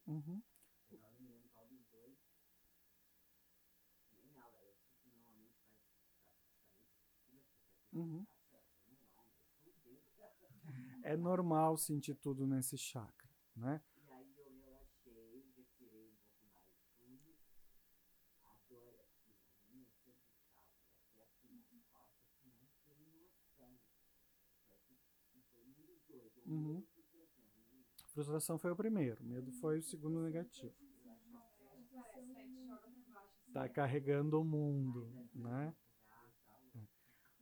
[0.06, 0.42] Uhum.
[7.92, 8.26] Uhum.
[11.02, 13.80] É normal sentir tudo nesse chakra, né?
[14.04, 17.36] E aí eu relaxei, respirei um pouco mais fundo.
[18.44, 20.56] A dor aqui na minha cervical
[21.16, 22.58] e até aqui nas costas, que não
[22.90, 23.78] tem noção.
[24.64, 24.94] Parece
[25.32, 26.36] que foi um dos dois.
[26.36, 26.82] Ou Uhum.
[28.12, 28.59] frustração.
[28.59, 30.74] foi o primeiro, medo foi o segundo negativo.
[33.52, 35.74] Tá carregando o mundo, né?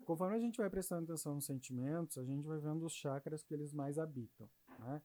[0.04, 3.54] Conforme a gente vai prestando atenção nos sentimentos, a gente vai vendo os chakras que
[3.54, 4.48] eles mais habitam,
[4.78, 5.00] né?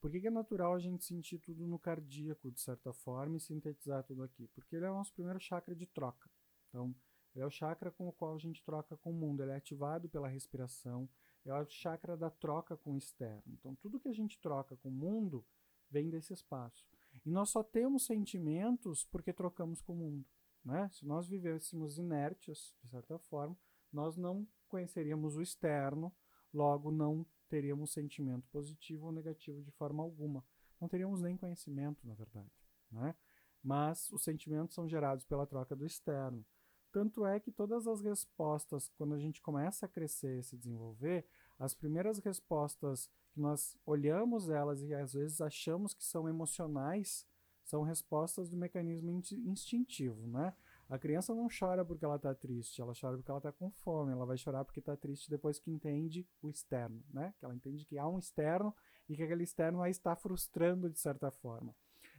[0.00, 3.40] Por que, que é natural a gente sentir tudo no cardíaco, de certa forma, e
[3.40, 4.46] sintetizar tudo aqui?
[4.48, 6.30] Porque ele é o nosso primeiro chakra de troca.
[6.68, 6.94] Então,
[7.34, 9.42] ele é o chakra com o qual a gente troca com o mundo.
[9.42, 11.08] Ele é ativado pela respiração,
[11.44, 13.42] é o chakra da troca com o externo.
[13.48, 15.44] Então, tudo que a gente troca com o mundo
[15.90, 16.84] vem desse espaço.
[17.24, 20.26] E nós só temos sentimentos porque trocamos com o mundo.
[20.64, 20.88] Né?
[20.90, 23.56] Se nós vivêssemos inertes, de certa forma,
[23.92, 26.12] nós não conheceríamos o externo,
[26.52, 30.44] logo não teríamos sentimento positivo ou negativo de forma alguma.
[30.80, 32.50] Não teríamos nem conhecimento, na verdade.
[32.90, 33.14] Né?
[33.62, 36.44] Mas os sentimentos são gerados pela troca do externo.
[36.90, 41.26] Tanto é que todas as respostas, quando a gente começa a crescer e se desenvolver,
[41.58, 47.26] as primeiras respostas que nós olhamos elas e às vezes achamos que são emocionais,
[47.64, 50.54] são respostas do mecanismo instintivo, né?
[50.88, 54.12] A criança não chora porque ela está triste, ela chora porque ela está com fome,
[54.12, 57.32] ela vai chorar porque está triste depois que entende o externo, né?
[57.38, 58.74] Que ela entende que há um externo
[59.08, 61.74] e que aquele externo a está frustrando de certa forma.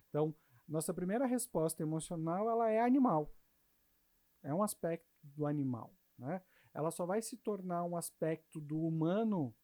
[0.09, 0.33] Então,
[0.67, 3.31] nossa primeira resposta emocional, ela é animal,
[4.41, 5.93] é um aspecto do animal.
[6.17, 6.41] Né?
[6.76, 9.55] Ela só vai se tornar um aspecto do humano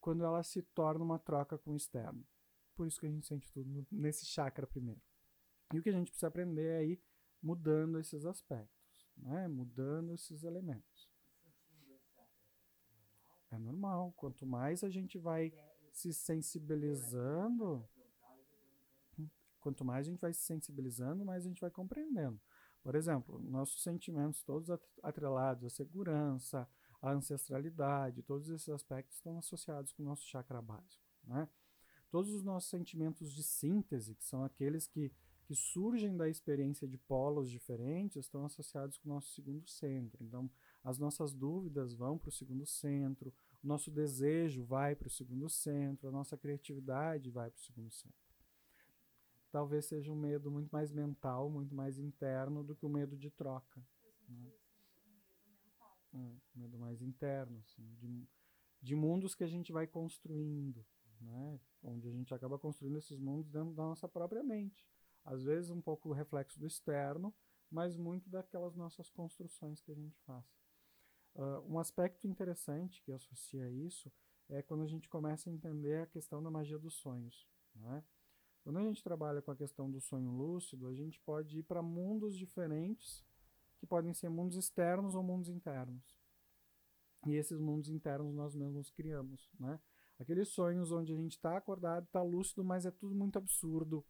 [0.00, 2.26] quando ela se torna uma troca com o externo.
[2.74, 5.00] Por isso que a gente sente tudo nesse chakra primeiro.
[5.74, 7.02] E o que a gente precisa aprender é ir
[7.42, 9.46] mudando esses aspectos, né?
[9.48, 11.10] mudando esses elementos.
[13.50, 14.14] É normal.
[14.16, 15.52] Quanto mais a gente vai
[15.92, 17.86] se sensibilizando,
[19.60, 22.40] quanto mais a gente vai se sensibilizando, mais a gente vai compreendendo.
[22.86, 24.70] Por exemplo, nossos sentimentos todos
[25.02, 26.68] atrelados à segurança,
[27.02, 31.02] à ancestralidade, todos esses aspectos estão associados com o nosso chakra básico.
[31.24, 31.48] Né?
[32.12, 35.12] Todos os nossos sentimentos de síntese, que são aqueles que,
[35.46, 40.22] que surgem da experiência de polos diferentes, estão associados com o nosso segundo centro.
[40.22, 40.48] Então,
[40.84, 43.34] as nossas dúvidas vão para o segundo centro,
[43.64, 47.90] o nosso desejo vai para o segundo centro, a nossa criatividade vai para o segundo
[47.90, 48.25] centro
[49.56, 53.30] talvez seja um medo muito mais mental, muito mais interno do que o medo de
[53.30, 53.82] troca.
[54.28, 54.52] Né?
[56.12, 58.28] É, medo mais interno, assim, de,
[58.82, 60.84] de mundos que a gente vai construindo,
[61.22, 61.58] né?
[61.82, 64.86] onde a gente acaba construindo esses mundos dentro da nossa própria mente.
[65.24, 67.34] Às vezes um pouco o reflexo do externo,
[67.70, 70.44] mas muito daquelas nossas construções que a gente faz.
[71.34, 74.12] Uh, um aspecto interessante que associa isso
[74.50, 77.48] é quando a gente começa a entender a questão da magia dos sonhos.
[77.74, 78.04] Né?
[78.66, 81.80] Quando a gente trabalha com a questão do sonho lúcido, a gente pode ir para
[81.80, 83.24] mundos diferentes,
[83.78, 86.18] que podem ser mundos externos ou mundos internos.
[87.28, 89.78] E esses mundos internos nós mesmos criamos, né?
[90.18, 94.04] Aqueles sonhos onde a gente está acordado, está lúcido, mas é tudo muito absurdo,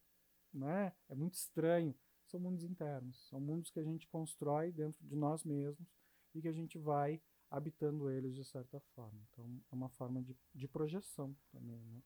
[0.54, 0.90] né?
[1.10, 1.94] É muito estranho.
[2.24, 5.86] São mundos internos, são mundos que a gente constrói dentro de nós mesmos
[6.34, 9.20] e que a gente vai habitando eles de certa forma.
[9.30, 12.02] Então, é uma forma de, de projeção também, né?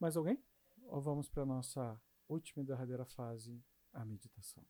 [0.00, 0.42] Mais alguém?
[0.86, 3.62] Ou vamos para a nossa última e derradeira fase,
[3.92, 4.64] a meditação?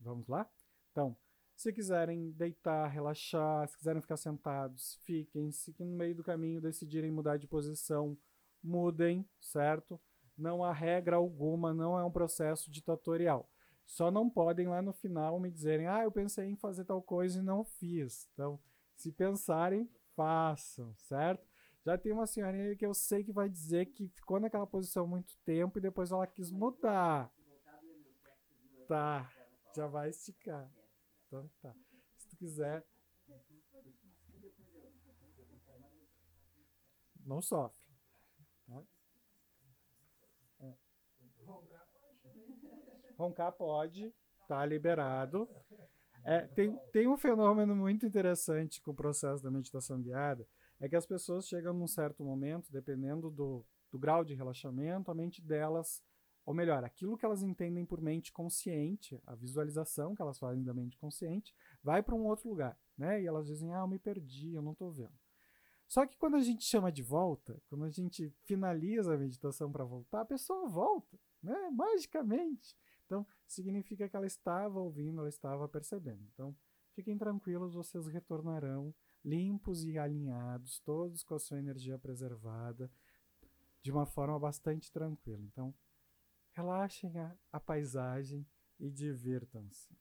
[0.00, 0.48] Vamos lá?
[0.90, 1.16] Então,
[1.56, 5.50] se quiserem deitar, relaxar, se quiserem ficar sentados, fiquem.
[5.50, 8.16] Se no meio do caminho decidirem mudar de posição,
[8.62, 10.00] mudem, certo?
[10.36, 13.50] Não há regra alguma, não é um processo ditatorial.
[13.84, 17.40] Só não podem lá no final me dizerem, ah, eu pensei em fazer tal coisa
[17.40, 18.28] e não fiz.
[18.32, 18.60] Então,
[18.94, 21.44] se pensarem, façam, certo?
[21.84, 25.36] Já tem uma senhorinha que eu sei que vai dizer que ficou naquela posição muito
[25.44, 27.32] tempo e depois ela quis mudar.
[28.86, 29.30] Tá,
[29.74, 30.70] já vai esticar.
[31.26, 31.74] Então tá.
[32.16, 32.84] Se tu quiser.
[37.24, 37.88] Não sofre.
[38.66, 38.82] Tá?
[43.18, 44.14] Roncar pode,
[44.46, 45.48] tá liberado.
[46.24, 50.46] É, tem, tem um fenômeno muito interessante com o processo da meditação guiada,
[50.80, 55.14] é que as pessoas chegam num certo momento, dependendo do, do grau de relaxamento, a
[55.14, 56.02] mente delas,
[56.44, 60.72] ou melhor, aquilo que elas entendem por mente consciente, a visualização que elas fazem da
[60.72, 63.20] mente consciente, vai para um outro lugar, né?
[63.22, 65.18] E elas dizem: "Ah, eu me perdi, eu não estou vendo".
[65.86, 69.84] Só que quando a gente chama de volta, quando a gente finaliza a meditação para
[69.84, 71.70] voltar, a pessoa volta, né?
[71.70, 72.76] Magicamente.
[73.06, 76.22] Então, significa que ela estava ouvindo, ela estava percebendo.
[76.32, 76.54] Então,
[76.94, 78.94] fiquem tranquilos, vocês retornarão
[79.28, 82.90] limpos e alinhados, todos com a sua energia preservada,
[83.82, 85.42] de uma forma bastante tranquila.
[85.44, 85.74] Então,
[86.52, 88.46] relaxem a, a paisagem
[88.78, 89.96] e divirtam-se.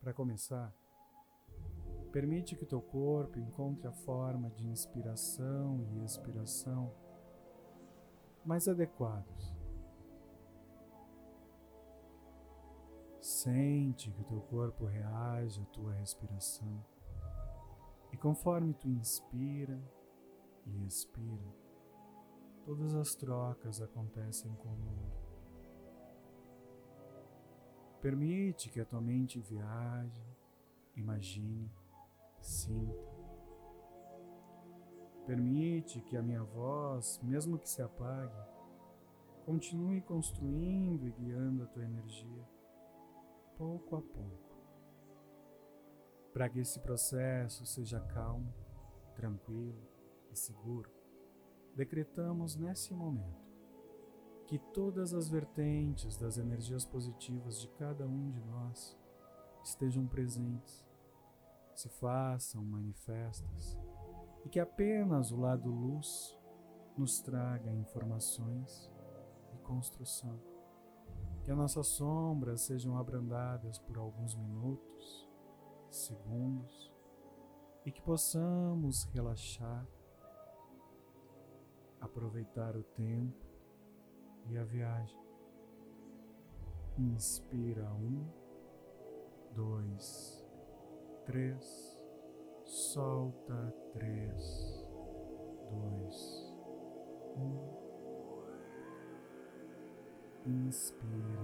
[0.00, 0.74] Para começar,
[2.14, 6.94] Permite que teu corpo encontre a forma de inspiração e expiração
[8.44, 9.53] mais adequados.
[13.44, 16.82] Sente que o teu corpo reage à tua respiração.
[18.10, 19.78] E conforme tu inspira
[20.64, 21.54] e expira,
[22.64, 25.12] todas as trocas acontecem com o mundo.
[28.00, 30.24] Permite que a tua mente viaje,
[30.96, 31.70] imagine,
[32.40, 33.12] sinta.
[35.26, 38.42] Permite que a minha voz, mesmo que se apague,
[39.44, 42.53] continue construindo e guiando a tua energia,
[43.56, 44.56] pouco a pouco,
[46.32, 48.52] para que esse processo seja calmo,
[49.14, 49.86] tranquilo
[50.30, 50.90] e seguro.
[51.74, 53.44] Decretamos nesse momento
[54.46, 58.96] que todas as vertentes das energias positivas de cada um de nós
[59.64, 60.86] estejam presentes,
[61.74, 63.76] se façam manifestas
[64.44, 66.38] e que apenas o lado luz
[66.96, 68.90] nos traga informações
[69.52, 70.53] e construção.
[71.44, 75.28] Que as nossas sombras sejam abrandadas por alguns minutos,
[75.90, 76.90] segundos
[77.84, 79.86] e que possamos relaxar,
[82.00, 83.44] aproveitar o tempo
[84.48, 85.22] e a viagem.
[86.96, 88.26] Inspira um,
[89.54, 90.42] dois,
[91.26, 92.02] três,
[92.64, 94.86] solta três,
[95.70, 96.54] dois,
[97.36, 97.83] um.
[100.46, 101.40] Inspira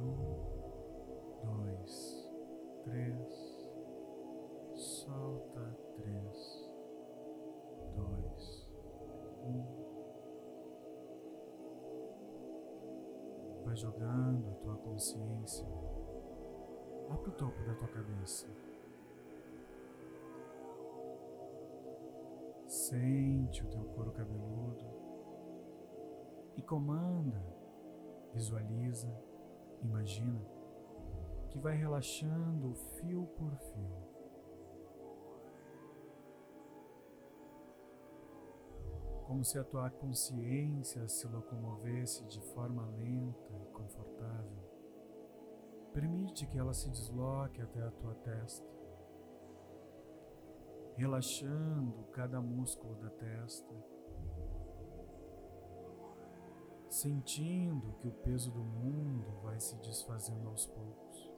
[0.00, 0.26] um,
[1.44, 2.30] dois,
[2.84, 3.68] três,
[4.74, 6.70] solta três,
[7.96, 8.68] dois,
[9.42, 9.84] um.
[13.64, 15.66] vai jogando a tua consciência
[17.08, 18.46] lá para o topo da tua cabeça.
[22.68, 24.86] Sente o teu couro cabeludo
[26.56, 27.53] e comanda,
[28.34, 29.08] visualiza,
[29.82, 30.40] imagina
[31.50, 34.14] que vai relaxando fio por fio.
[39.26, 44.62] como se a tua consciência se locomovesse de forma lenta e confortável.
[45.92, 48.68] Permite que ela se desloque até a tua testa,
[50.96, 53.74] relaxando cada músculo da testa,
[56.94, 61.28] sentindo que o peso do mundo vai se desfazendo aos poucos.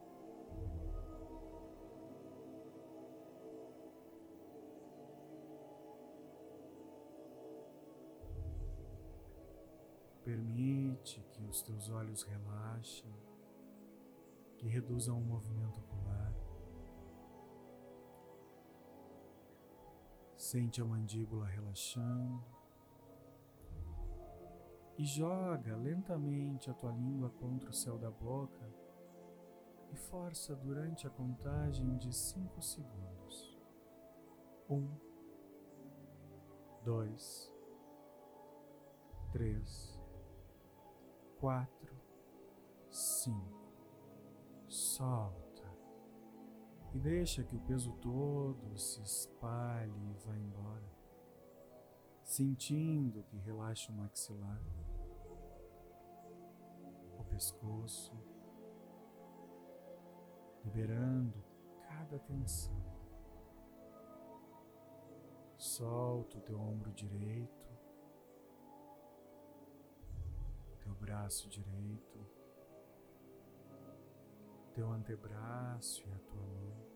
[10.23, 13.11] Permite que os teus olhos relaxem,
[14.57, 16.33] que reduzam o movimento ocular.
[20.35, 22.56] Sente a mandíbula relaxando
[24.97, 28.67] e joga lentamente a tua língua contra o céu da boca
[29.91, 33.57] e força durante a contagem de cinco segundos.
[34.69, 34.89] Um,
[36.83, 37.53] dois,
[39.31, 39.97] três
[41.39, 41.95] quatro,
[42.89, 43.57] cinco.
[44.67, 45.71] Solta.
[46.93, 50.96] E deixa que o peso todo se espalhe e vá embora.
[52.27, 54.61] Sentindo que relaxa o maxilar,
[57.17, 58.13] o pescoço,
[60.63, 61.43] liberando
[61.81, 62.85] cada tensão.
[65.57, 67.67] Solta o teu ombro direito
[70.87, 72.25] teu braço direito,
[74.73, 76.86] teu antebraço e a tua mão.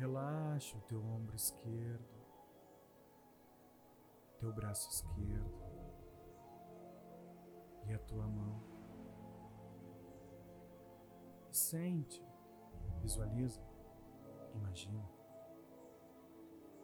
[0.00, 2.24] Relaxa o teu ombro esquerdo,
[4.38, 5.62] teu braço esquerdo
[7.86, 8.62] e a tua mão.
[11.52, 12.24] Sente,
[13.02, 13.60] visualiza,
[14.54, 15.06] imagina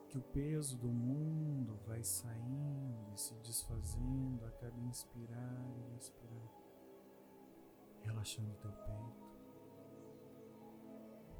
[0.08, 6.50] que o peso do mundo vai saindo e se desfazendo a cada inspirar e expirar,
[8.02, 9.25] relaxando teu peito,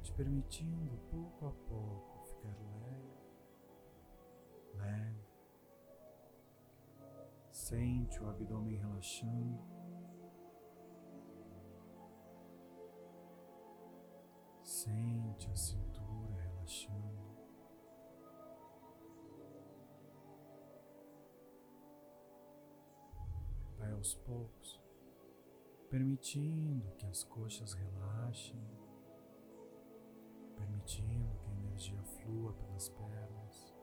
[0.07, 3.17] te permitindo pouco a pouco ficar leve,
[4.75, 5.27] leve.
[7.51, 9.59] Sente o abdômen relaxando.
[14.63, 17.27] Sente a cintura relaxando.
[23.93, 24.79] aos poucos,
[25.89, 28.76] permitindo que as coxas relaxem,
[30.57, 33.75] permitindo que a energia flua pelas pernas,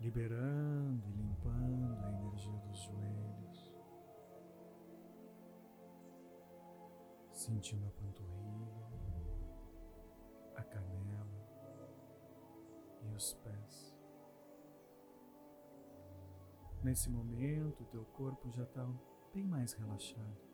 [0.00, 3.74] liberando e limpando a energia dos joelhos,
[7.32, 8.88] sentindo a panturrilha,
[10.56, 11.90] a canela
[13.02, 13.96] e os pés.
[16.82, 18.88] Nesse momento, teu corpo já está
[19.34, 20.49] bem mais relaxado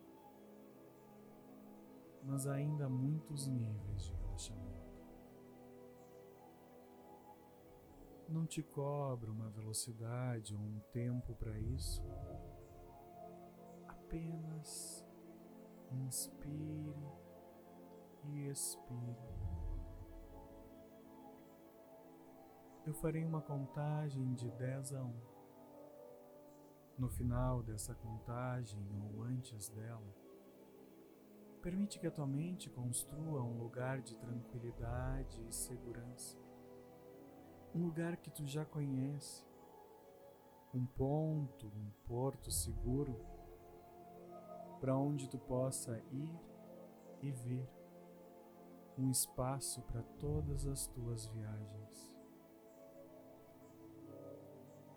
[2.26, 4.76] mas ainda há muitos níveis de relaxamento.
[8.28, 12.02] Não te cobro uma velocidade ou um tempo para isso.
[13.86, 15.06] Apenas
[15.92, 16.94] inspire
[18.24, 19.36] e expire.
[22.84, 25.14] Eu farei uma contagem de 10 a 1.
[26.98, 28.80] No final dessa contagem
[29.14, 30.25] ou antes dela,
[31.62, 36.38] Permite que a tua mente construa um lugar de tranquilidade e segurança.
[37.74, 39.44] Um lugar que tu já conhece.
[40.72, 43.16] Um ponto, um porto seguro
[44.80, 46.38] para onde tu possa ir
[47.22, 47.68] e vir.
[48.96, 52.14] Um espaço para todas as tuas viagens.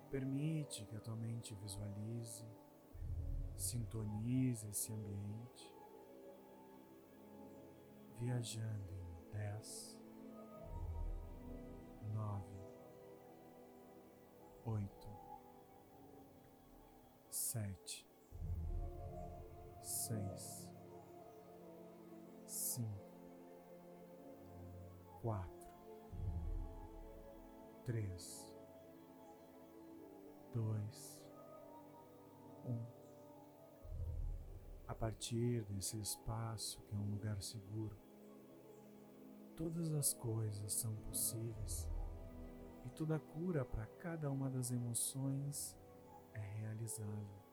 [0.10, 2.46] Permite que a tua mente visualize,
[3.56, 5.79] sintonize esse ambiente
[8.20, 9.98] viajando em dez,
[12.14, 12.60] nove,
[14.66, 15.08] oito,
[17.30, 18.06] sete,
[19.82, 20.70] seis,
[22.46, 23.00] cinco,
[25.22, 25.70] quatro,
[27.86, 28.54] três,
[30.54, 31.22] dois,
[32.66, 32.86] um.
[34.90, 38.09] A partir desse espaço que é um lugar seguro,
[39.60, 41.86] todas as coisas são possíveis
[42.86, 45.78] e toda cura para cada uma das emoções
[46.34, 47.44] é realizável.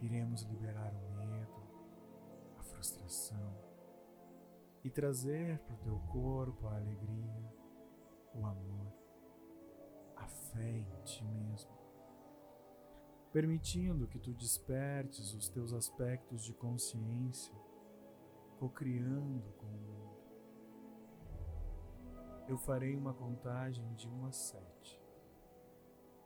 [0.00, 1.62] Iremos liberar o medo,
[2.60, 3.58] a frustração
[4.84, 7.52] e trazer para o teu corpo a alegria,
[8.32, 8.92] o amor,
[10.14, 11.76] a fé em ti mesmo,
[13.32, 17.67] permitindo que tu despertes os teus aspectos de consciência
[18.58, 20.18] cocriando com o mundo.
[22.48, 25.00] Eu farei uma contagem de 1 a 7,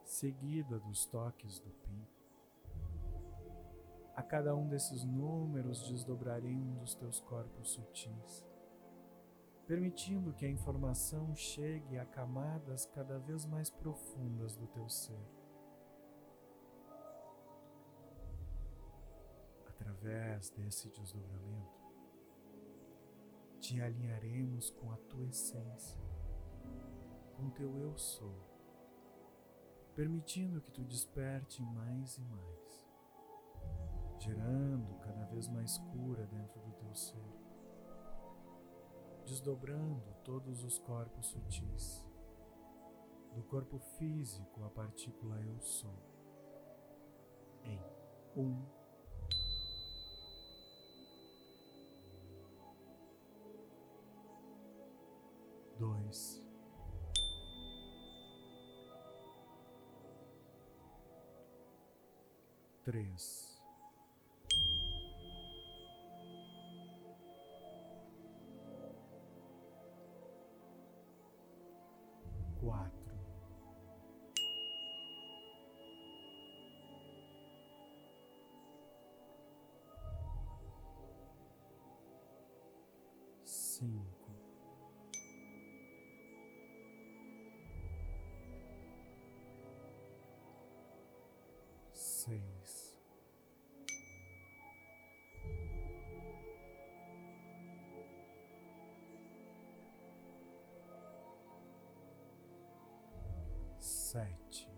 [0.02, 2.06] seguida dos toques do pin.
[4.14, 8.46] A cada um desses números desdobrarei um dos teus corpos sutis,
[9.66, 15.20] permitindo que a informação chegue a camadas cada vez mais profundas do teu ser.
[19.66, 21.81] Através desse desdobramento,
[23.62, 26.02] te alinharemos com a tua essência,
[27.36, 28.34] com teu eu sou,
[29.94, 32.88] permitindo que tu desperte mais e mais,
[34.18, 37.38] gerando cada vez mais cura dentro do teu ser,
[39.24, 42.04] desdobrando todos os corpos sutis,
[43.32, 46.02] do corpo físico à partícula eu sou,
[47.62, 47.80] em
[48.36, 48.81] um
[55.82, 56.40] dois,
[62.84, 63.51] três,
[92.22, 92.96] seis,
[103.80, 104.68] sete,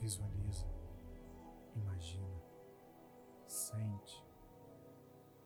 [0.00, 0.66] visualiza,
[1.74, 2.47] imagina
[3.68, 4.24] sente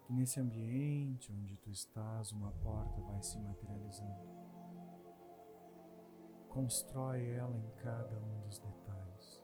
[0.05, 4.31] que nesse ambiente onde tu estás, uma porta vai se materializando.
[6.49, 9.43] Constrói ela em cada um dos detalhes,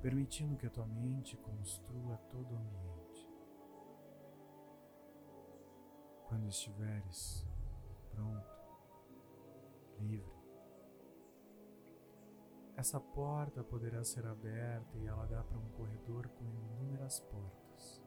[0.00, 3.28] permitindo que a tua mente construa todo o ambiente.
[6.28, 7.46] Quando estiveres
[8.10, 8.56] pronto,
[10.00, 10.35] livre,
[12.76, 18.04] essa porta poderá ser aberta e ela dá para um corredor com inúmeras portas.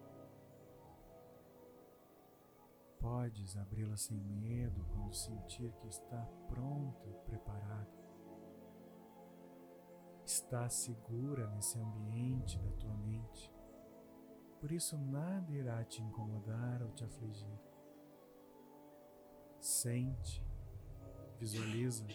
[3.00, 7.98] Podes abri-la sem medo quando sentir que está pronto e preparado.
[10.24, 13.52] Está segura nesse ambiente da tua mente.
[14.60, 17.60] Por isso nada irá te incomodar ou te afligir.
[19.60, 20.46] Sente,
[21.40, 22.06] visualiza,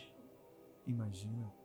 [0.87, 1.64] imagina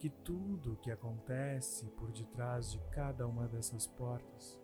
[0.00, 4.58] que tudo o que acontece por detrás de cada uma dessas portas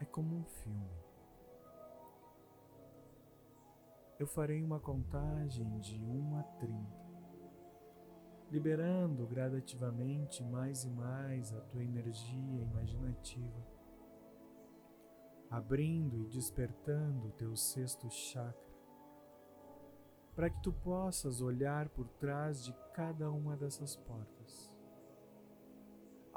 [0.00, 0.90] é como um filme.
[4.18, 6.76] Eu farei uma contagem de 1 a 30,
[8.50, 13.64] liberando gradativamente mais e mais a tua energia imaginativa,
[15.48, 18.68] abrindo e despertando o teu sexto chakra
[20.38, 24.37] para que tu possas olhar por trás de cada uma dessas portas.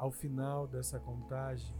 [0.02, 1.78] Ao final dessa contagem,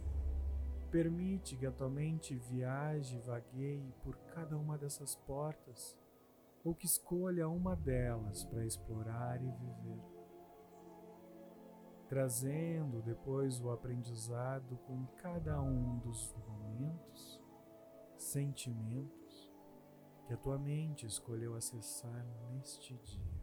[0.89, 5.99] permite que a tua mente viaje e vagueie por cada uma dessas portas
[6.63, 10.01] ou que escolha uma delas para explorar e viver,
[12.07, 17.41] trazendo depois o aprendizado com cada um dos momentos,
[18.17, 19.53] sentimentos
[20.25, 23.42] que a tua mente escolheu acessar neste dia,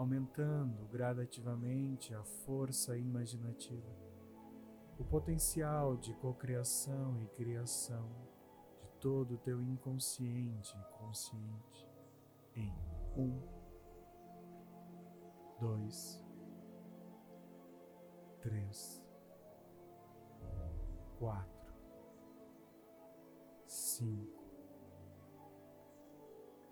[0.00, 3.94] aumentando gradativamente a força imaginativa,
[4.98, 8.08] o potencial de cocriação e criação
[8.80, 11.86] de todo o teu inconsciente e consciente
[12.56, 12.72] em
[13.14, 13.42] um,
[15.60, 16.24] dois,
[18.40, 19.04] três,
[21.18, 21.60] quatro
[23.66, 24.42] cinco,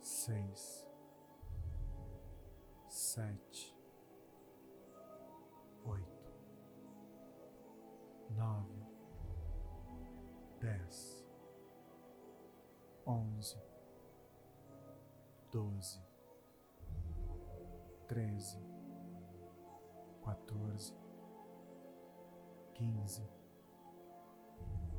[0.00, 0.77] seis,
[3.18, 3.74] sete,
[5.84, 6.32] oito,
[8.30, 8.86] nove,
[10.60, 11.26] dez,
[13.04, 13.60] onze,
[15.50, 16.00] doze,
[18.06, 18.60] treze,
[20.22, 20.94] quatorze,
[22.72, 23.28] quinze,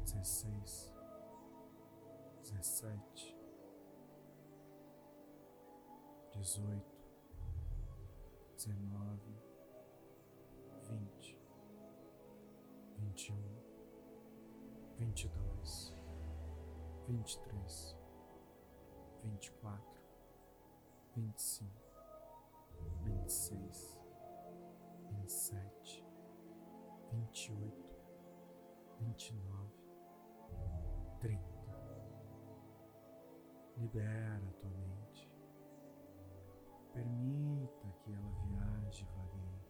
[0.03, 0.93] dezesseis
[2.41, 3.37] dezessete,
[6.33, 6.88] dezoito,
[8.59, 9.41] dezenove,
[10.81, 11.39] vinte,
[12.97, 15.95] vinte e um, vinte e dois,
[17.07, 17.97] vinte e três,
[19.23, 20.01] vinte e quatro,
[21.15, 21.81] vinte e cinco,
[23.03, 23.97] vinte e seis,
[25.09, 26.05] vinte e sete,
[27.13, 27.95] vinte e oito,
[28.99, 29.71] vinte e nove,
[31.21, 31.59] trinta.
[33.77, 35.29] Libera tua mente.
[36.91, 37.78] Permita
[38.09, 39.61] que ela viaje vagueie.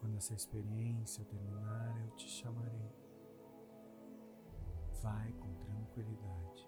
[0.00, 2.92] Quando essa experiência terminar, eu te chamarei.
[5.02, 6.65] Vai com tranquilidade.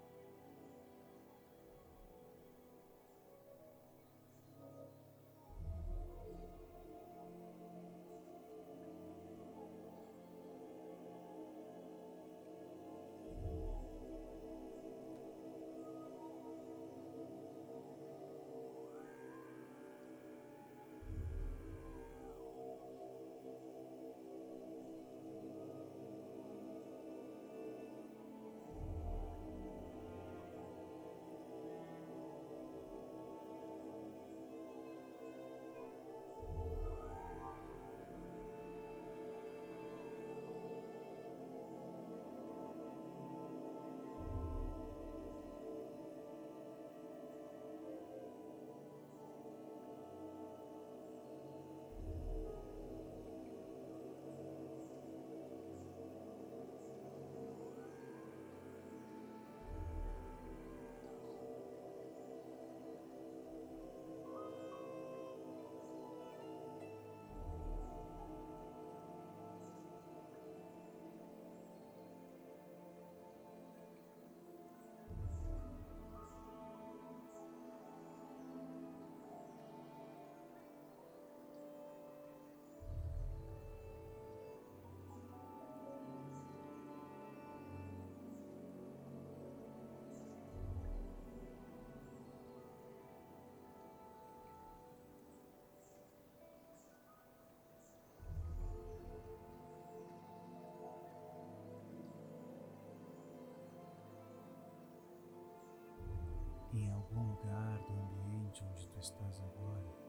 [107.16, 110.08] Ambiente onde tu estás agora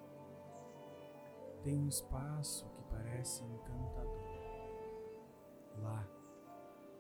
[1.64, 4.30] tem um espaço que parece encantador.
[5.78, 6.08] Lá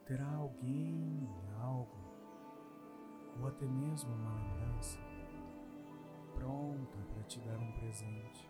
[0.05, 1.29] terá alguém,
[1.61, 1.97] algo,
[3.39, 4.99] ou até mesmo uma lembrança
[6.33, 8.49] pronta para te dar um presente.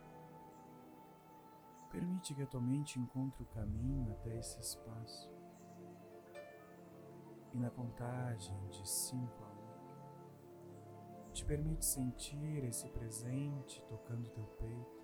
[1.90, 5.30] Permite que a tua mente encontre o caminho até esse espaço.
[7.52, 9.49] E na contagem de 5 a 1, um,
[11.32, 15.00] te permite sentir esse presente tocando teu peito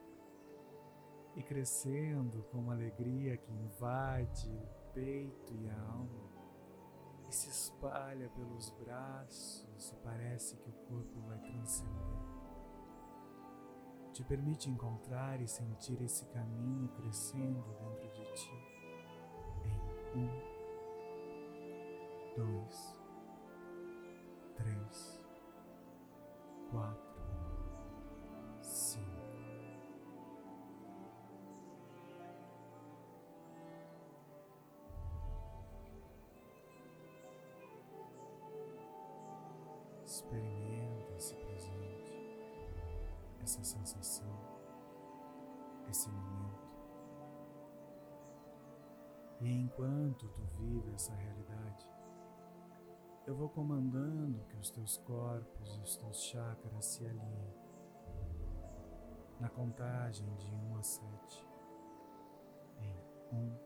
[1.36, 6.26] e crescendo com uma alegria que invade o peito e a alma
[7.28, 12.36] e se espalha pelos braços e parece que o corpo vai transcender.
[14.12, 18.76] Te permite encontrar e sentir esse caminho crescendo dentro de ti
[20.14, 20.30] em um,
[22.36, 22.96] dois,
[24.56, 25.15] três,
[26.70, 27.06] quatro
[40.06, 42.72] Experimenta esse presente,
[43.42, 44.38] essa sensação,
[45.90, 46.66] esse momento.
[49.40, 51.86] E enquanto tu vive essa realidade,
[53.26, 57.54] eu vou comandando que os teus corpos e os teus chakras se alinhem.
[59.40, 61.46] Na contagem de 1 um a 7.
[62.80, 62.96] Em
[63.32, 63.58] 1,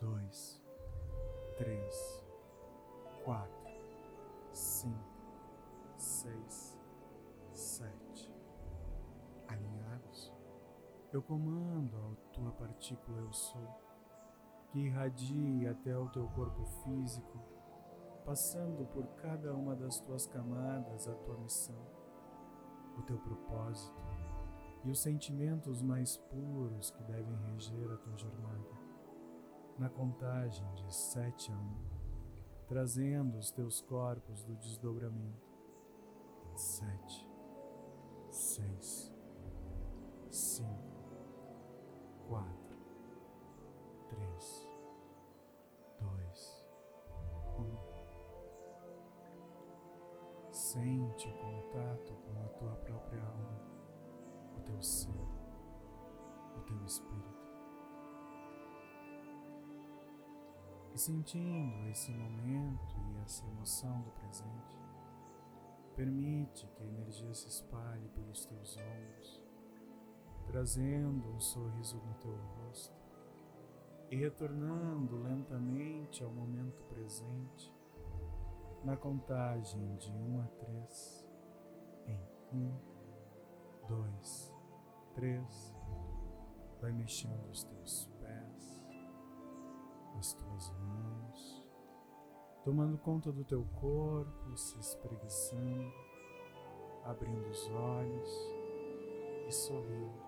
[0.00, 0.62] 2,
[1.56, 2.24] 3,
[3.24, 3.66] 4
[4.56, 4.98] cinco,
[5.98, 6.78] seis,
[7.52, 8.34] sete.
[9.46, 10.32] Alinhados,
[11.12, 13.80] eu comando a tua partícula eu sou,
[14.68, 17.38] que irradie até o teu corpo físico,
[18.26, 21.86] passando por cada uma das tuas camadas, a tua missão,
[22.98, 24.02] o teu propósito
[24.84, 28.76] e os sentimentos mais puros que devem reger a tua jornada.
[29.78, 31.74] Na contagem de sete a um,
[32.66, 35.46] trazendo os teus corpos do desdobramento.
[36.56, 37.28] 7,
[38.30, 39.12] 6,
[40.30, 40.68] 5,
[42.28, 42.48] 4,
[44.08, 44.65] 3,
[50.76, 53.62] Sente o contato com a tua própria alma,
[54.58, 55.08] o teu ser,
[56.54, 57.50] o teu espírito.
[60.92, 64.78] E sentindo esse momento e essa emoção do presente,
[65.94, 69.42] permite que a energia se espalhe pelos teus ombros,
[70.46, 72.94] trazendo um sorriso no teu rosto
[74.10, 77.74] e retornando lentamente ao momento presente,
[78.86, 81.28] na contagem de um a três,
[82.06, 82.20] em
[82.54, 82.72] um,
[83.88, 84.54] dois,
[85.14, 85.74] três,
[86.80, 88.08] vai mexendo os teus
[90.18, 91.64] as tuas mãos,
[92.64, 95.92] tomando conta do teu corpo, se espreguiçando,
[97.04, 98.30] abrindo os olhos
[99.46, 100.25] e sorrindo.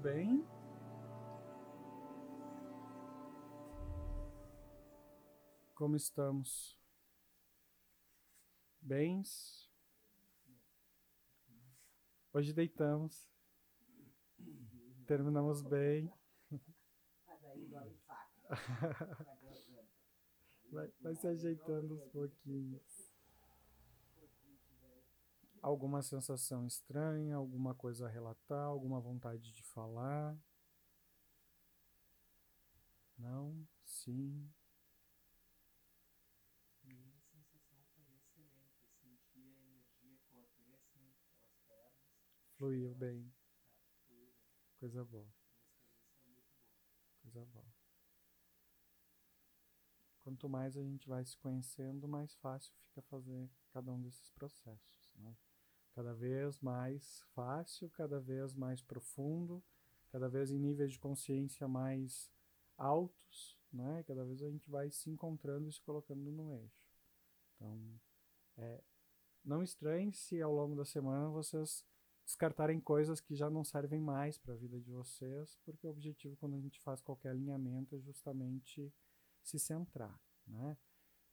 [0.00, 0.46] Bem?
[5.74, 6.78] Como estamos?
[8.80, 9.70] Bens?
[12.32, 13.28] Hoje deitamos.
[15.06, 16.12] Terminamos bem.
[20.72, 22.80] Vai, vai se ajeitando uns pouquinhos
[25.60, 30.36] alguma sensação estranha, alguma coisa a relatar, alguma vontade de falar?
[33.18, 33.66] Não?
[33.84, 34.50] Sim?
[36.82, 38.80] Minha sensação foi excelente.
[39.00, 42.56] Senti a energia correr assim pelas pernas.
[42.56, 43.30] Fluiu bem.
[43.68, 44.54] É, fluiu bem.
[44.78, 45.24] Coisa boa.
[45.24, 47.20] Uma experiência muito boa.
[47.20, 47.80] Coisa boa.
[50.20, 55.12] Quanto mais a gente vai se conhecendo, mais fácil fica fazer cada um desses processos.
[55.16, 55.34] Né?
[55.94, 59.62] Cada vez mais fácil, cada vez mais profundo,
[60.10, 62.30] cada vez em níveis de consciência mais
[62.76, 64.02] altos, né?
[64.04, 66.82] Cada vez a gente vai se encontrando e se colocando no eixo.
[67.54, 68.00] Então,
[68.56, 68.82] é,
[69.44, 71.84] não estranhe se ao longo da semana vocês
[72.24, 76.36] descartarem coisas que já não servem mais para a vida de vocês, porque o objetivo
[76.36, 78.92] quando a gente faz qualquer alinhamento é justamente
[79.42, 80.76] se centrar, né?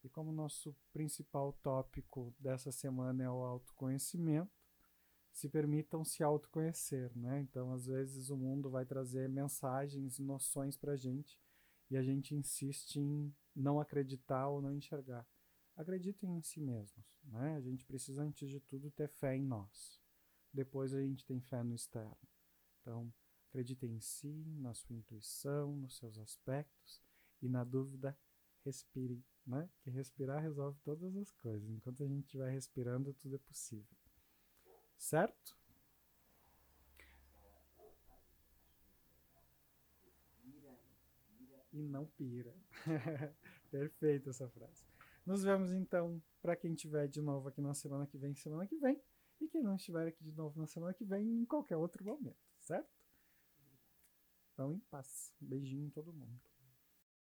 [0.08, 4.50] E como nosso principal tópico dessa semana é o autoconhecimento,
[5.34, 7.42] se permitam se autoconhecer, né?
[7.42, 11.38] Então, às vezes o mundo vai trazer mensagens, noções para a gente
[11.90, 15.28] e a gente insiste em não acreditar ou não enxergar.
[15.76, 17.58] Acreditem em si mesmos, né?
[17.58, 20.02] A gente precisa antes de tudo ter fé em nós.
[20.54, 22.30] Depois a gente tem fé no externo.
[22.80, 23.14] Então,
[23.50, 27.02] acreditem em si, na sua intuição, nos seus aspectos
[27.42, 28.18] e na dúvida,
[28.64, 29.70] respirem, né?
[29.82, 31.70] Que respirar resolve todas as coisas.
[31.70, 33.98] Enquanto a gente estiver respirando, tudo é possível.
[34.98, 35.58] Certo?
[41.72, 42.54] E não pira.
[43.72, 44.86] Perfeita essa frase.
[45.26, 48.78] Nos vemos então para quem estiver de novo aqui na semana que vem, semana que
[48.78, 49.02] vem.
[49.40, 52.38] E quem não estiver aqui de novo na semana que vem, em qualquer outro momento,
[52.60, 52.90] certo?
[54.54, 55.32] Então, em paz.
[55.40, 56.42] Beijinho em todo mundo.